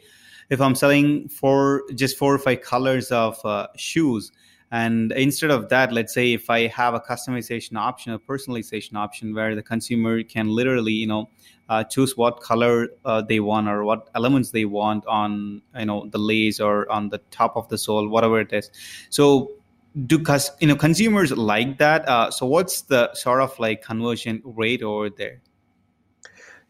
if 0.50 0.60
i'm 0.60 0.74
selling 0.74 1.28
for 1.28 1.82
just 1.94 2.18
four 2.18 2.34
or 2.34 2.38
five 2.38 2.60
colors 2.60 3.10
of 3.10 3.38
uh, 3.44 3.66
shoes 3.76 4.30
and 4.70 5.12
instead 5.12 5.50
of 5.50 5.68
that 5.68 5.92
let's 5.92 6.12
say 6.12 6.32
if 6.32 6.50
i 6.50 6.66
have 6.66 6.94
a 6.94 7.00
customization 7.00 7.76
option 7.76 8.12
a 8.12 8.18
personalization 8.18 8.94
option 8.94 9.34
where 9.34 9.54
the 9.54 9.62
consumer 9.62 10.22
can 10.22 10.48
literally 10.48 10.92
you 10.92 11.06
know 11.06 11.28
uh, 11.68 11.82
choose 11.84 12.16
what 12.16 12.40
color 12.40 12.88
uh, 13.04 13.22
they 13.22 13.40
want 13.40 13.68
or 13.68 13.84
what 13.84 14.08
elements 14.14 14.50
they 14.50 14.64
want 14.64 15.04
on 15.06 15.62
you 15.78 15.86
know 15.86 16.06
the 16.10 16.18
lace 16.18 16.60
or 16.60 16.90
on 16.90 17.08
the 17.08 17.18
top 17.30 17.56
of 17.56 17.68
the 17.68 17.78
sole 17.78 18.08
whatever 18.08 18.40
it 18.40 18.52
is. 18.52 18.70
So 19.10 19.52
do 20.06 20.18
cus- 20.18 20.50
you 20.60 20.66
know 20.66 20.76
consumers 20.76 21.32
like 21.32 21.78
that? 21.78 22.08
Uh, 22.08 22.30
so 22.30 22.46
what's 22.46 22.82
the 22.82 23.12
sort 23.14 23.40
of 23.40 23.58
like 23.58 23.82
conversion 23.82 24.42
rate 24.44 24.82
over 24.82 25.10
there? 25.10 25.40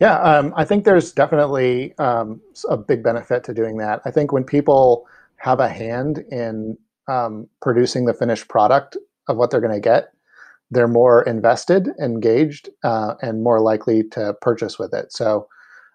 Yeah 0.00 0.18
um, 0.20 0.52
i 0.56 0.64
think 0.64 0.84
there's 0.84 1.12
definitely 1.12 1.96
um, 1.98 2.40
a 2.68 2.76
big 2.76 3.02
benefit 3.02 3.44
to 3.44 3.54
doing 3.54 3.78
that. 3.78 4.00
I 4.04 4.10
think 4.10 4.32
when 4.32 4.44
people 4.44 5.06
have 5.36 5.60
a 5.60 5.68
hand 5.68 6.18
in 6.30 6.76
um, 7.08 7.48
producing 7.62 8.04
the 8.04 8.14
finished 8.14 8.48
product 8.48 8.96
of 9.28 9.36
what 9.36 9.50
they're 9.50 9.60
going 9.60 9.74
to 9.74 9.80
get, 9.80 10.12
they're 10.70 10.88
more 10.88 11.22
invested, 11.22 11.88
engaged, 12.00 12.68
uh, 12.82 13.14
and 13.22 13.42
more 13.42 13.60
likely 13.60 14.02
to 14.10 14.34
purchase 14.40 14.78
with 14.78 14.92
it. 14.94 15.12
So 15.12 15.46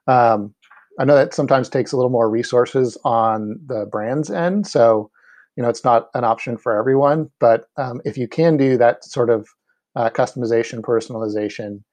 um, 0.08 0.54
I 1.00 1.06
know 1.06 1.16
that 1.16 1.34
sometimes 1.34 1.70
takes 1.70 1.92
a 1.92 1.96
little 1.96 2.12
more 2.12 2.30
resources 2.30 2.98
on 3.04 3.60
the 3.66 3.86
brand's 3.92 4.30
end. 4.30 4.68
So 4.68 5.10
you 5.56 5.64
know 5.64 5.70
it's 5.70 5.84
not 5.84 6.10
an 6.14 6.24
option 6.24 6.58
for 6.58 6.78
everyone, 6.78 7.30
but 7.40 7.66
um, 7.78 8.02
if 8.06 8.18
you 8.18 8.28
can 8.28 8.58
do 8.58 8.78
that 8.78 9.04
sort 9.04 9.30
of 9.30 9.48
uh, 9.96 10.10
customization, 10.10 10.82
personalization, 10.82 11.84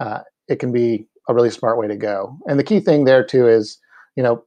uh, 0.00 0.20
it 0.48 0.56
can 0.56 0.72
be 0.72 1.06
a 1.28 1.34
really 1.34 1.50
smart 1.50 1.78
way 1.78 1.86
to 1.86 1.96
go. 1.96 2.36
And 2.48 2.58
the 2.58 2.64
key 2.64 2.80
thing 2.80 3.04
there 3.04 3.24
too 3.24 3.46
is 3.46 3.78
you 4.16 4.22
know 4.22 4.44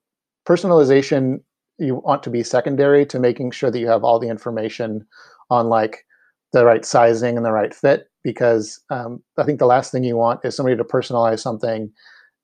personalization 0.47 1.41
you 1.77 1.95
want 1.95 2.23
to 2.23 2.29
be 2.29 2.43
secondary 2.43 3.05
to 3.05 3.19
making 3.19 3.51
sure 3.51 3.71
that 3.71 3.79
you 3.79 3.87
have 3.87 4.03
all 4.03 4.19
the 4.19 4.29
information 4.29 5.05
on 5.49 5.67
like 5.67 6.05
the 6.53 6.65
right 6.65 6.85
sizing 6.85 7.37
and 7.37 7.45
the 7.45 7.51
right 7.51 7.73
fit 7.73 8.09
because 8.23 8.81
um, 8.89 9.21
i 9.37 9.43
think 9.43 9.59
the 9.59 9.65
last 9.65 9.91
thing 9.91 10.03
you 10.03 10.15
want 10.15 10.39
is 10.43 10.55
somebody 10.55 10.77
to 10.77 10.83
personalize 10.83 11.39
something 11.39 11.91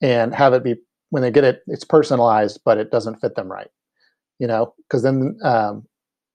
and 0.02 0.36
have 0.36 0.54
it 0.54 0.64
be 0.64 0.76
when 1.12 1.24
they 1.24 1.32
get 1.32 1.44
it 1.44 1.62
it's 1.68 1.86
personalized 1.86 2.60
but 2.66 2.78
it 2.78 2.92
doesn't 2.92 3.20
fit 3.22 3.36
them 3.36 3.52
right 3.52 3.70
you 4.42 4.48
know? 4.48 4.74
Because 4.78 5.04
then 5.04 5.38
um, 5.44 5.88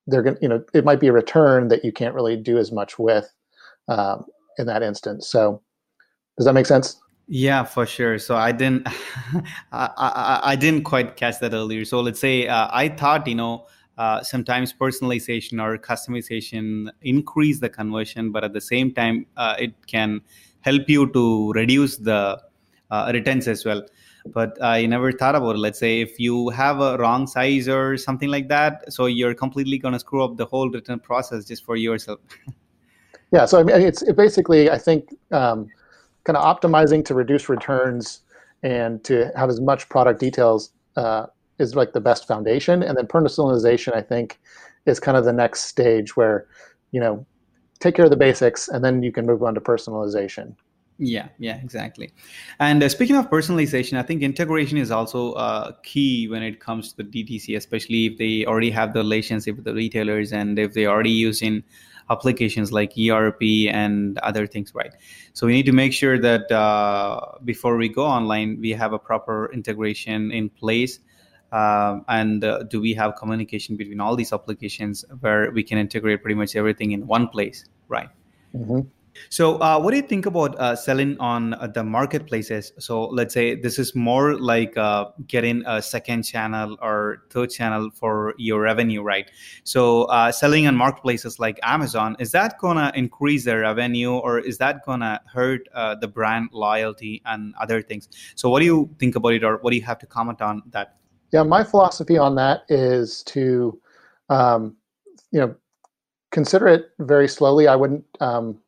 they're 0.06 0.22
going 0.22 0.36
to 0.36 0.42
you 0.42 0.48
know 0.48 0.64
it 0.72 0.84
might 0.84 1.00
be 1.00 1.08
a 1.08 1.12
return 1.12 1.68
that 1.68 1.84
you 1.84 1.92
can't 1.92 2.14
really 2.14 2.36
do 2.36 2.56
as 2.56 2.72
much 2.72 2.98
with 2.98 3.28
um, 3.88 4.24
in 4.56 4.66
that 4.66 4.82
instance. 4.82 5.28
So 5.28 5.60
does 6.38 6.46
that 6.46 6.54
make 6.54 6.66
sense 6.66 6.98
yeah, 7.28 7.64
for 7.64 7.86
sure. 7.86 8.18
So 8.18 8.36
I 8.36 8.52
didn't, 8.52 8.86
I, 9.72 9.90
I, 9.96 10.40
I, 10.52 10.56
didn't 10.56 10.84
quite 10.84 11.16
catch 11.16 11.40
that 11.40 11.52
earlier. 11.52 11.84
So 11.84 12.00
let's 12.00 12.20
say 12.20 12.46
uh, 12.46 12.68
I 12.70 12.88
thought, 12.88 13.26
you 13.26 13.34
know, 13.34 13.66
uh, 13.98 14.22
sometimes 14.22 14.72
personalization 14.72 15.60
or 15.60 15.76
customization 15.78 16.88
increase 17.02 17.60
the 17.60 17.68
conversion, 17.68 18.30
but 18.30 18.44
at 18.44 18.52
the 18.52 18.60
same 18.60 18.92
time, 18.92 19.26
uh, 19.36 19.56
it 19.58 19.74
can 19.86 20.20
help 20.60 20.88
you 20.88 21.10
to 21.12 21.52
reduce 21.52 21.96
the 21.96 22.40
uh, 22.90 23.10
returns 23.12 23.48
as 23.48 23.64
well. 23.64 23.82
But 24.26 24.60
I 24.62 24.86
never 24.86 25.12
thought 25.12 25.34
about 25.34 25.56
it. 25.56 25.58
Let's 25.58 25.78
say 25.78 26.00
if 26.00 26.18
you 26.20 26.50
have 26.50 26.80
a 26.80 26.96
wrong 26.98 27.26
size 27.26 27.68
or 27.68 27.96
something 27.96 28.28
like 28.28 28.48
that, 28.48 28.92
so 28.92 29.06
you're 29.06 29.34
completely 29.34 29.78
going 29.78 29.94
to 29.94 30.00
screw 30.00 30.24
up 30.24 30.36
the 30.36 30.46
whole 30.46 30.68
return 30.68 30.98
process 31.00 31.44
just 31.44 31.64
for 31.64 31.76
yourself. 31.76 32.20
yeah. 33.32 33.46
So 33.46 33.60
I 33.60 33.62
mean, 33.62 33.80
it's 33.80 34.02
it 34.02 34.16
basically, 34.16 34.70
I 34.70 34.78
think. 34.78 35.14
Um, 35.30 35.68
kind 36.26 36.36
of 36.36 36.44
optimizing 36.44 37.04
to 37.04 37.14
reduce 37.14 37.48
returns 37.48 38.20
and 38.62 39.02
to 39.04 39.30
have 39.36 39.48
as 39.48 39.60
much 39.60 39.88
product 39.88 40.18
details 40.18 40.72
uh, 40.96 41.26
is 41.58 41.76
like 41.76 41.92
the 41.92 42.00
best 42.00 42.26
foundation. 42.26 42.82
And 42.82 42.98
then 42.98 43.06
personalization, 43.06 43.94
I 43.94 44.02
think, 44.02 44.38
is 44.86 44.98
kind 44.98 45.16
of 45.16 45.24
the 45.24 45.32
next 45.32 45.62
stage 45.62 46.16
where, 46.16 46.46
you 46.90 47.00
know, 47.00 47.24
take 47.78 47.94
care 47.94 48.04
of 48.04 48.10
the 48.10 48.16
basics 48.16 48.68
and 48.68 48.84
then 48.84 49.02
you 49.02 49.12
can 49.12 49.24
move 49.24 49.42
on 49.42 49.54
to 49.54 49.60
personalization. 49.60 50.56
Yeah, 50.98 51.28
yeah, 51.38 51.60
exactly. 51.62 52.12
And 52.58 52.82
uh, 52.82 52.88
speaking 52.88 53.16
of 53.16 53.28
personalization, 53.28 53.98
I 53.98 54.02
think 54.02 54.22
integration 54.22 54.78
is 54.78 54.90
also 54.90 55.32
uh, 55.34 55.72
key 55.82 56.26
when 56.26 56.42
it 56.42 56.58
comes 56.58 56.92
to 56.92 57.02
the 57.02 57.04
DTC, 57.04 57.56
especially 57.56 58.06
if 58.06 58.18
they 58.18 58.46
already 58.46 58.70
have 58.70 58.94
the 58.94 59.00
relationship 59.00 59.56
with 59.56 59.66
the 59.66 59.74
retailers 59.74 60.32
and 60.32 60.58
if 60.58 60.72
they 60.72 60.86
already 60.86 61.10
using 61.10 61.62
applications 62.10 62.72
like 62.72 62.92
ERP 62.98 63.42
and 63.68 64.18
other 64.18 64.46
things, 64.46 64.74
right? 64.74 64.92
So 65.32 65.46
we 65.46 65.52
need 65.52 65.66
to 65.66 65.72
make 65.72 65.92
sure 65.92 66.18
that 66.18 66.50
uh, 66.50 67.20
before 67.44 67.76
we 67.76 67.88
go 67.88 68.04
online, 68.04 68.58
we 68.60 68.70
have 68.70 68.92
a 68.92 68.98
proper 68.98 69.50
integration 69.52 70.30
in 70.30 70.48
place. 70.48 71.00
Uh, 71.52 72.00
and 72.08 72.44
uh, 72.44 72.64
do 72.64 72.80
we 72.80 72.92
have 72.94 73.14
communication 73.16 73.76
between 73.76 74.00
all 74.00 74.16
these 74.16 74.32
applications 74.32 75.04
where 75.20 75.50
we 75.52 75.62
can 75.62 75.78
integrate 75.78 76.22
pretty 76.22 76.34
much 76.34 76.56
everything 76.56 76.92
in 76.92 77.06
one 77.06 77.28
place, 77.28 77.64
right? 77.88 78.08
Mm-hmm. 78.54 78.80
So, 79.28 79.56
uh, 79.58 79.78
what 79.80 79.90
do 79.90 79.96
you 79.96 80.02
think 80.02 80.26
about 80.26 80.58
uh, 80.58 80.76
selling 80.76 81.16
on 81.18 81.54
uh, 81.54 81.66
the 81.66 81.84
marketplaces? 81.84 82.72
So, 82.78 83.04
let's 83.04 83.34
say 83.34 83.54
this 83.54 83.78
is 83.78 83.94
more 83.94 84.38
like 84.38 84.76
uh, 84.76 85.06
getting 85.26 85.64
a 85.66 85.82
second 85.82 86.22
channel 86.22 86.76
or 86.82 87.24
third 87.30 87.50
channel 87.50 87.90
for 87.94 88.34
your 88.38 88.60
revenue, 88.60 89.02
right? 89.02 89.30
So, 89.64 90.04
uh, 90.04 90.32
selling 90.32 90.66
on 90.66 90.76
marketplaces 90.76 91.38
like 91.38 91.58
Amazon, 91.62 92.16
is 92.18 92.32
that 92.32 92.58
going 92.58 92.76
to 92.76 92.92
increase 92.96 93.44
their 93.44 93.60
revenue 93.60 94.12
or 94.12 94.38
is 94.38 94.58
that 94.58 94.84
going 94.84 95.00
to 95.00 95.20
hurt 95.32 95.68
uh, 95.74 95.94
the 95.94 96.08
brand 96.08 96.50
loyalty 96.52 97.22
and 97.26 97.54
other 97.60 97.82
things? 97.82 98.08
So, 98.34 98.48
what 98.50 98.60
do 98.60 98.66
you 98.66 98.94
think 98.98 99.16
about 99.16 99.32
it 99.32 99.44
or 99.44 99.58
what 99.58 99.70
do 99.70 99.76
you 99.76 99.84
have 99.84 99.98
to 100.00 100.06
comment 100.06 100.42
on 100.42 100.62
that? 100.70 100.96
Yeah, 101.32 101.42
my 101.42 101.64
philosophy 101.64 102.18
on 102.18 102.36
that 102.36 102.62
is 102.68 103.22
to, 103.24 103.80
um, 104.28 104.76
you 105.32 105.40
know, 105.40 105.56
consider 106.30 106.68
it 106.68 106.90
very 106.98 107.28
slowly. 107.28 107.66
I 107.66 107.76
wouldn't. 107.76 108.04
Um, 108.20 108.60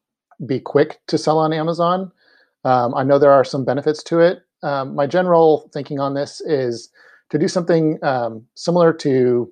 be 0.47 0.61
quick 0.61 1.01
to 1.09 1.19
sell 1.19 1.39
on 1.39 1.53
Amazon. 1.53 2.13
Um, 2.65 2.95
I 2.95 3.03
know 3.03 3.19
there 3.19 3.33
are 3.33 3.45
some 3.45 3.65
benefits 3.65 4.03
to 4.05 4.21
it. 4.21 4.43
Um, 4.63 4.95
my 4.95 5.07
general 5.07 5.71
thinking 5.73 6.01
on 6.01 6.15
this 6.15 6.41
is 6.41 6.91
to 7.31 7.39
do 7.39 7.49
something 7.49 7.99
um, 8.03 8.45
similar 8.55 8.93
to 8.95 9.51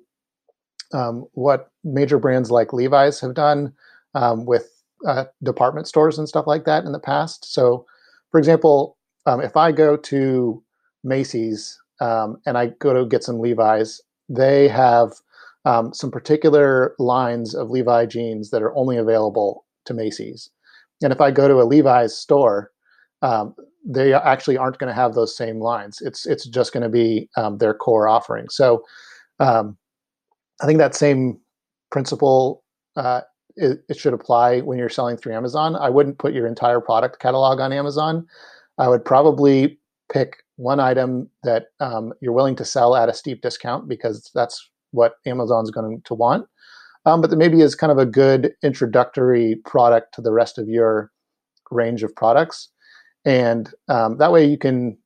um, 0.93 1.25
what 1.33 1.71
major 1.83 2.17
brands 2.17 2.51
like 2.51 2.73
Levi's 2.73 3.19
have 3.19 3.33
done 3.33 3.73
um, 4.15 4.45
with 4.45 4.83
uh, 5.07 5.25
department 5.43 5.87
stores 5.87 6.17
and 6.17 6.27
stuff 6.27 6.47
like 6.47 6.65
that 6.65 6.83
in 6.85 6.91
the 6.91 6.99
past. 6.99 7.51
So, 7.53 7.85
for 8.31 8.39
example, 8.39 8.97
um, 9.25 9.41
if 9.41 9.55
I 9.55 9.71
go 9.71 9.95
to 9.97 10.63
Macy's 11.03 11.79
and 11.99 12.57
I 12.57 12.67
go 12.79 12.93
to 12.93 13.05
get 13.05 13.23
some 13.23 13.39
Levi's, 13.39 14.01
they 14.29 14.67
have 14.67 15.11
some 15.93 16.11
particular 16.11 16.95
lines 16.97 17.53
of 17.53 17.69
Levi 17.69 18.05
jeans 18.05 18.51
that 18.51 18.61
are 18.61 18.75
only 18.75 18.97
available 18.97 19.65
to 19.85 19.93
Macy's. 19.93 20.49
And 21.01 21.13
if 21.13 21.21
I 21.21 21.31
go 21.31 21.47
to 21.47 21.61
a 21.61 21.65
Levi's 21.65 22.15
store, 22.15 22.71
um, 23.21 23.55
they 23.85 24.13
actually 24.13 24.57
aren't 24.57 24.79
going 24.79 24.89
to 24.89 24.93
have 24.93 25.13
those 25.13 25.35
same 25.35 25.59
lines. 25.59 26.01
It's 26.01 26.25
it's 26.25 26.45
just 26.47 26.73
going 26.73 26.83
to 26.83 26.89
be 26.89 27.29
um, 27.37 27.57
their 27.57 27.73
core 27.73 28.07
offering. 28.07 28.47
So 28.49 28.83
um, 29.39 29.77
I 30.61 30.65
think 30.65 30.79
that 30.79 30.95
same 30.95 31.39
principle 31.91 32.63
uh, 32.95 33.21
it, 33.55 33.79
it, 33.89 33.97
should 33.97 34.13
apply 34.13 34.59
when 34.61 34.77
you're 34.77 34.89
selling 34.89 35.17
through 35.17 35.35
Amazon. 35.35 35.75
I 35.75 35.89
wouldn't 35.89 36.17
put 36.17 36.33
your 36.33 36.47
entire 36.47 36.81
product 36.81 37.19
catalog 37.19 37.59
on 37.59 37.71
Amazon. 37.71 38.25
I 38.77 38.87
would 38.87 39.05
probably 39.05 39.79
pick 40.11 40.37
one 40.57 40.79
item 40.79 41.29
that 41.43 41.67
um, 41.79 42.13
you're 42.19 42.33
willing 42.33 42.55
to 42.55 42.65
sell 42.65 42.95
at 42.95 43.09
a 43.09 43.13
steep 43.13 43.41
discount 43.41 43.87
because 43.87 44.29
that's 44.33 44.69
what 44.91 45.13
Amazon's 45.25 45.71
going 45.71 46.01
to 46.05 46.13
want 46.13 46.47
um, 47.07 47.21
but 47.21 47.29
that 47.29 47.37
maybe 47.37 47.61
is 47.61 47.73
kind 47.73 47.91
of 47.91 47.97
a 47.97 48.05
good 48.05 48.51
introductory 48.61 49.55
product 49.63 50.13
to 50.13 50.21
the 50.21 50.33
rest 50.33 50.57
of 50.57 50.67
your 50.67 51.09
range 51.71 52.03
of 52.03 52.13
products. 52.13 52.69
And 53.23 53.73
um, 53.87 54.17
that 54.17 54.33
way 54.33 54.45
you 54.45 54.57
can 54.57 54.97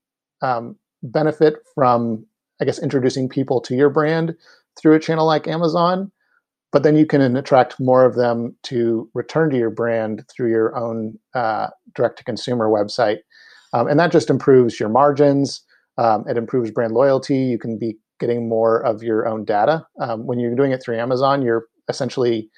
um, 0.42 0.76
benefit 1.04 1.58
from, 1.76 2.26
I 2.60 2.66
guess, 2.66 2.82
introducing 2.82 3.30
people 3.30 3.62
to 3.62 3.76
your 3.76 3.92
brand 3.92 4.36
through 4.80 4.96
a 4.96 5.00
channel 5.00 5.28
like 5.28 5.48
Amazon. 5.48 6.12
But 6.72 6.82
then 6.82 6.96
you 6.96 7.06
can 7.06 7.22
attract 7.38 7.80
more 7.80 8.04
of 8.04 8.16
them 8.16 8.56
to 8.64 9.08
return 9.14 9.52
to 9.52 9.58
your 9.58 9.70
brand 9.70 10.24
through 10.28 10.50
your 10.50 10.76
own 10.76 11.20
uh, 11.36 11.68
direct 11.94 12.18
to 12.18 12.24
consumer 12.24 12.68
website. 12.68 13.20
Um, 13.74 13.88
and 13.88 14.00
that 14.00 14.12
just 14.12 14.32
improves 14.32 14.80
your 14.80 14.90
margins. 14.90 15.62
Um, 16.00 16.26
it 16.28 16.36
improves 16.36 16.72
brand 16.72 16.94
loyalty. 16.94 17.38
You 17.38 17.60
can 17.60 17.78
be 17.78 17.98
getting 18.20 18.50
more 18.50 18.80
of 18.80 19.04
your 19.04 19.28
own 19.28 19.46
data. 19.46 19.86
Um, 20.00 20.26
when 20.26 20.40
you're 20.40 20.56
doing 20.56 20.72
it 20.72 20.82
through 20.82 20.98
Amazon, 20.98 21.44
you're 21.44 21.66
essentially 21.90 22.50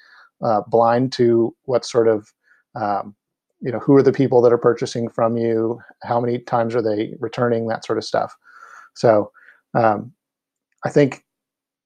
uh, 0.44 0.62
blind 0.68 1.12
to 1.12 1.54
what 1.64 1.84
sort 1.84 2.08
of 2.08 2.32
um, 2.74 3.14
you 3.60 3.70
know 3.72 3.78
who 3.78 3.96
are 3.96 4.02
the 4.02 4.12
people 4.12 4.42
that 4.42 4.52
are 4.52 4.58
purchasing 4.58 5.08
from 5.08 5.36
you 5.36 5.80
how 6.02 6.20
many 6.20 6.38
times 6.38 6.74
are 6.74 6.82
they 6.82 7.14
returning 7.20 7.68
that 7.68 7.84
sort 7.84 7.98
of 7.98 8.04
stuff. 8.04 8.34
So 8.94 9.30
um, 9.74 10.12
i 10.84 10.90
think 10.90 11.24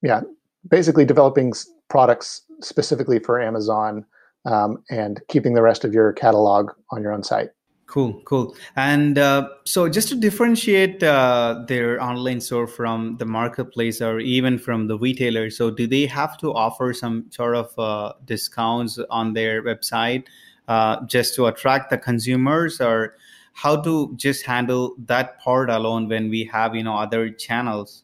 yeah 0.02 0.20
basically 0.68 1.04
developing 1.04 1.52
products 1.88 2.42
specifically 2.60 3.18
for 3.18 3.40
amazon 3.40 4.04
um, 4.44 4.82
and 4.90 5.20
keeping 5.28 5.54
the 5.54 5.62
rest 5.62 5.84
of 5.84 5.92
your 5.92 6.12
catalog 6.12 6.70
on 6.90 7.02
your 7.02 7.12
own 7.12 7.22
site 7.22 7.50
Cool, 7.88 8.20
cool. 8.26 8.54
And 8.76 9.16
uh, 9.16 9.48
so, 9.64 9.88
just 9.88 10.10
to 10.10 10.14
differentiate 10.14 11.02
uh, 11.02 11.64
their 11.66 12.02
online 12.02 12.38
store 12.38 12.66
from 12.66 13.16
the 13.16 13.24
marketplace 13.24 14.02
or 14.02 14.20
even 14.20 14.58
from 14.58 14.88
the 14.88 14.98
retailer, 14.98 15.48
so 15.48 15.70
do 15.70 15.86
they 15.86 16.04
have 16.04 16.36
to 16.38 16.52
offer 16.52 16.92
some 16.92 17.24
sort 17.30 17.56
of 17.56 17.78
uh, 17.78 18.12
discounts 18.26 18.98
on 19.08 19.32
their 19.32 19.62
website 19.62 20.24
uh, 20.68 21.02
just 21.06 21.34
to 21.36 21.46
attract 21.46 21.88
the 21.88 21.96
consumers, 21.96 22.78
or 22.78 23.16
how 23.54 23.80
to 23.80 24.14
just 24.16 24.44
handle 24.44 24.94
that 25.06 25.40
part 25.40 25.70
alone 25.70 26.10
when 26.10 26.28
we 26.28 26.44
have 26.44 26.74
you 26.74 26.84
know 26.84 26.94
other 26.94 27.30
channels? 27.30 28.02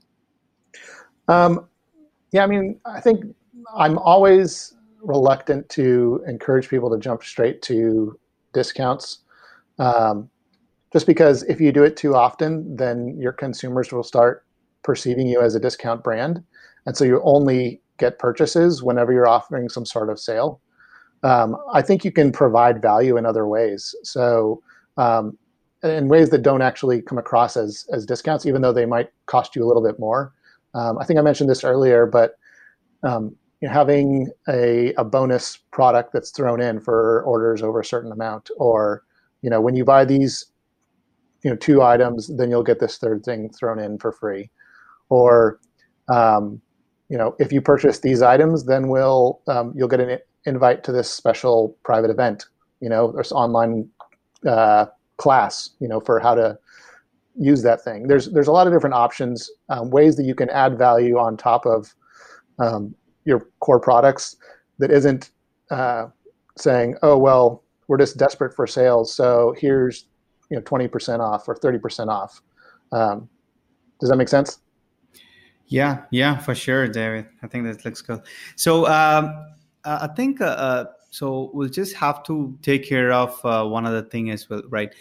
Um, 1.29 1.68
yeah, 2.33 2.42
I 2.42 2.47
mean, 2.47 2.81
I 2.87 3.03
think 3.03 3.23
I'm 3.77 3.99
always 3.99 4.73
reluctant 5.03 5.68
to 5.68 6.25
encourage 6.27 6.70
people 6.70 6.88
to 6.88 6.99
jump 6.99 7.23
straight 7.23 7.61
to 7.62 8.18
discounts 8.55 9.24
um, 9.79 10.31
just 10.93 11.07
because 11.07 11.43
if 11.45 11.61
you 11.61 11.73
do 11.73 11.83
it 11.83 11.97
too 11.97 12.15
often, 12.15 12.77
then 12.77 13.17
your 13.19 13.33
consumers 13.33 13.93
will 13.93 14.03
start 14.03 14.45
perceiving 14.83 15.27
you 15.27 15.41
as 15.41 15.55
a 15.55 15.61
discount 15.61 16.05
brand. 16.05 16.43
And 16.87 16.97
so 16.97 17.05
you 17.05 17.21
only 17.25 17.81
get 17.99 18.19
purchases 18.19 18.83
whenever 18.83 19.13
you're 19.13 19.29
offering 19.29 19.69
some 19.69 19.87
sort 19.87 20.11
of 20.11 20.21
sale. 20.21 20.61
Um, 21.23 21.57
I 21.73 21.81
think 21.83 22.05
you 22.05 22.13
can 22.13 22.33
provide 22.33 22.83
value 22.83 23.17
in 23.17 23.25
other 23.25 23.49
ways. 23.49 23.95
So, 24.03 24.63
um, 24.97 25.39
in 25.83 26.09
ways 26.09 26.31
that 26.31 26.43
don't 26.43 26.63
actually 26.63 27.03
come 27.03 27.19
across 27.19 27.57
as, 27.57 27.87
as 27.93 28.07
discounts, 28.07 28.47
even 28.47 28.63
though 28.63 28.73
they 28.73 28.87
might 28.87 29.11
cost 29.27 29.55
you 29.55 29.65
a 29.65 29.67
little 29.67 29.83
bit 29.83 29.99
more. 29.99 30.33
Um, 30.75 30.99
I 30.99 31.05
think 31.05 31.19
I 31.19 31.23
mentioned 31.23 31.51
this 31.51 31.65
earlier, 31.65 32.07
but 32.07 32.37
um, 33.03 33.37
you 33.61 33.69
know, 33.69 33.75
having 33.75 34.31
a, 34.49 34.95
a 34.95 35.05
bonus 35.05 35.59
product 35.73 36.13
that's 36.13 36.31
thrown 36.31 36.61
in 36.61 36.81
for 36.81 37.23
orders 37.25 37.63
over 37.63 37.81
a 37.81 37.85
certain 37.85 38.13
amount, 38.13 38.51
or 38.57 39.03
you 39.45 39.51
know, 39.51 39.61
when 39.61 39.77
you 39.77 39.85
buy 39.85 40.07
these, 40.07 40.47
you 41.43 41.51
know, 41.51 41.57
two 41.57 41.83
items, 41.83 42.35
then 42.35 42.51
you'll 42.51 42.63
get 42.63 42.81
this 42.81 42.97
third 42.97 43.23
thing 43.23 43.51
thrown 43.51 43.79
in 43.79 43.99
for 43.99 44.11
free. 44.11 44.51
Or, 45.11 45.61
um, 46.09 46.63
you 47.11 47.19
know, 47.19 47.37
if 47.39 47.53
you 47.53 47.61
purchase 47.61 48.01
these 48.01 48.23
items, 48.23 48.65
then 48.65 48.89
we'll 48.89 49.43
um, 49.47 49.75
you'll 49.77 49.89
get 49.89 50.01
an 50.01 50.19
invite 50.47 50.83
to 50.85 50.93
this 50.93 51.11
special 51.11 51.77
private 51.85 52.11
event. 52.11 52.47
You 52.81 52.89
know, 52.89 53.13
there's 53.13 53.33
online 53.33 53.87
uh, 54.49 54.87
class. 55.19 55.71
You 55.79 55.89
know, 55.89 56.01
for 56.01 56.19
how 56.21 56.35
to 56.35 56.59
use 57.39 57.63
that 57.65 57.85
thing. 57.85 58.09
There's 58.09 58.31
there's 58.31 58.49
a 58.49 58.53
lot 58.53 58.67
of 58.67 58.73
different 58.73 58.95
options, 58.95 59.51
um, 59.69 59.91
ways 59.91 60.17
that 60.17 60.25
you 60.25 60.35
can 60.35 60.49
add 60.49 60.79
value 60.79 61.19
on 61.19 61.37
top 61.37 61.67
of 61.67 61.95
um, 62.59 62.95
your 63.27 63.47
core 63.61 63.81
products 63.81 64.37
that 64.79 64.91
isn't 64.91 65.31
uh, 65.71 66.07
saying, 66.57 66.97
oh 67.03 67.19
well, 67.19 67.63
we're 67.88 67.99
just 67.99 68.16
desperate 68.16 68.55
for 68.55 68.66
sales. 68.66 69.14
So 69.14 69.55
here's 69.59 70.07
you 70.51 70.57
know 70.57 70.62
20% 70.62 71.20
off 71.20 71.49
or 71.49 71.55
30% 71.55 72.09
off. 72.09 72.40
Um, 72.92 73.29
does 74.01 74.11
that 74.11 74.16
make 74.16 74.29
sense? 74.29 74.59
Yeah, 75.66 76.05
yeah, 76.11 76.38
for 76.38 76.55
sure, 76.55 76.87
David. 76.88 77.27
I 77.42 77.47
think 77.47 77.64
that 77.64 77.85
looks 77.85 78.03
good. 78.03 78.20
So 78.57 78.87
um, 78.87 79.47
I 79.85 80.09
think 80.09 80.40
uh, 80.40 80.44
uh, 80.44 80.85
so. 81.11 81.51
We'll 81.55 81.68
just 81.68 81.94
have 81.97 82.23
to 82.25 82.59
take 82.62 82.87
care 82.87 83.12
of 83.12 83.40
uh, 83.44 83.64
one 83.64 83.87
other 83.87 84.03
thing 84.03 84.31
as 84.31 84.49
well, 84.51 84.62
right? 84.68 84.94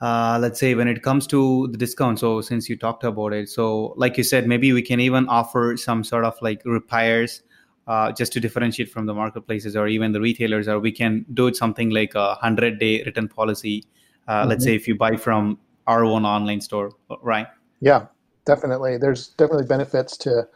Uh, 0.00 0.38
let's 0.40 0.60
say 0.60 0.76
when 0.76 0.86
it 0.86 1.02
comes 1.02 1.26
to 1.26 1.66
the 1.72 1.76
discount. 1.76 2.20
So 2.20 2.40
since 2.40 2.68
you 2.68 2.76
talked 2.76 3.02
about 3.02 3.32
it, 3.32 3.48
so 3.48 3.94
like 3.96 4.16
you 4.16 4.22
said, 4.22 4.46
maybe 4.46 4.72
we 4.72 4.82
can 4.82 5.00
even 5.00 5.28
offer 5.28 5.76
some 5.76 6.04
sort 6.04 6.24
of 6.24 6.40
like 6.40 6.62
repairs 6.64 7.42
uh, 7.88 8.12
just 8.12 8.32
to 8.34 8.40
differentiate 8.40 8.90
from 8.90 9.06
the 9.06 9.14
marketplaces 9.14 9.74
or 9.74 9.88
even 9.88 10.12
the 10.12 10.20
retailers, 10.20 10.68
or 10.68 10.78
we 10.78 10.92
can 10.92 11.24
do 11.32 11.46
it 11.46 11.56
something 11.56 11.90
like 11.90 12.14
a 12.14 12.34
hundred 12.34 12.78
day 12.78 13.02
return 13.04 13.26
policy. 13.26 13.82
Uh, 14.28 14.40
mm-hmm. 14.40 14.50
Let's 14.50 14.64
say 14.64 14.74
if 14.74 14.86
you 14.86 14.94
buy 14.94 15.16
from 15.16 15.58
our 15.86 16.04
own 16.04 16.24
online 16.26 16.60
store, 16.60 16.92
right? 17.22 17.46
Yeah, 17.80 18.06
definitely. 18.44 18.98
There's 18.98 19.28
definitely 19.28 19.64
benefits 19.64 20.18
to 20.18 20.46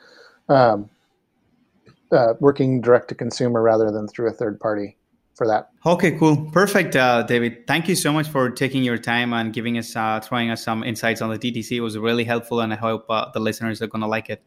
um, 0.51 0.91
uh, 2.13 2.35
working 2.39 2.83
direct 2.83 3.09
to 3.09 3.15
consumer 3.15 3.63
rather 3.63 3.91
than 3.91 4.07
through 4.09 4.29
a 4.29 4.33
third 4.33 4.61
party 4.61 4.99
for 5.35 5.47
that. 5.47 5.71
Okay, 5.87 6.19
cool, 6.19 6.51
perfect, 6.53 6.95
uh, 6.97 7.23
David. 7.23 7.67
Thank 7.67 7.89
you 7.89 7.95
so 7.95 8.13
much 8.13 8.29
for 8.29 8.51
taking 8.51 8.85
your 8.85 8.99
time 8.99 9.33
and 9.33 9.55
giving 9.55 9.79
us, 9.79 9.97
uh, 9.97 10.21
throwing 10.21 10.51
us 10.51 10.63
some 10.63 10.85
insights 10.85 11.23
on 11.23 11.31
the 11.31 11.39
DTC. 11.39 11.79
It 11.79 11.81
was 11.81 11.97
really 11.97 12.25
helpful, 12.25 12.61
and 12.61 12.75
I 12.75 12.77
hope 12.77 13.07
uh, 13.09 13.31
the 13.33 13.41
listeners 13.41 13.81
are 13.81 13.87
going 13.87 14.03
to 14.03 14.07
like 14.07 14.29
it. 14.29 14.43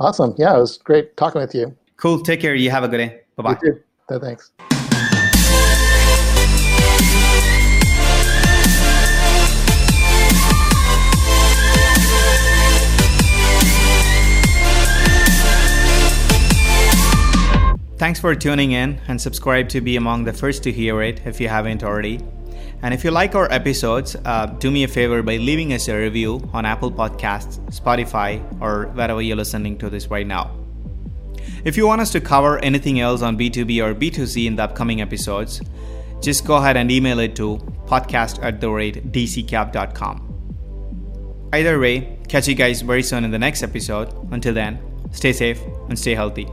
Awesome. 0.00 0.34
Yeah, 0.36 0.56
it 0.56 0.58
was 0.58 0.78
great 0.78 1.16
talking 1.16 1.40
with 1.40 1.54
you. 1.54 1.76
Cool. 1.96 2.20
Take 2.20 2.40
care. 2.40 2.54
You 2.54 2.70
have 2.70 2.84
a 2.84 2.88
good 2.88 2.98
day. 2.98 3.20
Bye 3.36 3.42
bye. 3.42 4.18
Thanks. 4.20 4.52
Thanks 17.96 18.20
for 18.20 18.34
tuning 18.34 18.72
in 18.72 19.00
and 19.08 19.18
subscribe 19.18 19.70
to 19.70 19.80
be 19.80 19.96
among 19.96 20.24
the 20.24 20.32
first 20.32 20.62
to 20.64 20.72
hear 20.72 21.00
it 21.00 21.22
if 21.24 21.40
you 21.40 21.48
haven't 21.48 21.82
already. 21.82 22.20
And 22.82 22.92
if 22.92 23.02
you 23.02 23.10
like 23.10 23.34
our 23.34 23.50
episodes, 23.50 24.14
uh, 24.26 24.46
do 24.46 24.70
me 24.70 24.84
a 24.84 24.88
favor 24.88 25.22
by 25.22 25.38
leaving 25.38 25.72
us 25.72 25.88
a 25.88 25.96
review 25.96 26.46
on 26.52 26.66
Apple 26.66 26.92
Podcasts, 26.92 27.58
Spotify, 27.70 28.42
or 28.60 28.88
wherever 28.88 29.22
you're 29.22 29.36
listening 29.36 29.78
to 29.78 29.88
this 29.88 30.08
right 30.08 30.26
now. 30.26 30.63
If 31.64 31.78
you 31.78 31.86
want 31.86 32.02
us 32.02 32.10
to 32.12 32.20
cover 32.20 32.58
anything 32.58 33.00
else 33.00 33.22
on 33.22 33.38
B2B 33.38 33.82
or 33.82 33.94
B2C 33.94 34.46
in 34.46 34.56
the 34.56 34.64
upcoming 34.64 35.00
episodes, 35.00 35.62
just 36.20 36.46
go 36.46 36.56
ahead 36.56 36.76
and 36.76 36.90
email 36.90 37.18
it 37.20 37.34
to 37.36 37.56
podcast 37.86 38.42
at 38.42 38.60
the 38.60 38.68
rate 38.68 39.12
dckap.com. 39.12 40.30
Either 41.54 41.78
way, 41.78 42.18
catch 42.28 42.48
you 42.48 42.54
guys 42.54 42.82
very 42.82 43.02
soon 43.02 43.24
in 43.24 43.30
the 43.30 43.38
next 43.38 43.62
episode. 43.62 44.12
Until 44.30 44.52
then, 44.52 44.78
stay 45.12 45.32
safe 45.32 45.60
and 45.88 45.98
stay 45.98 46.14
healthy. 46.14 46.48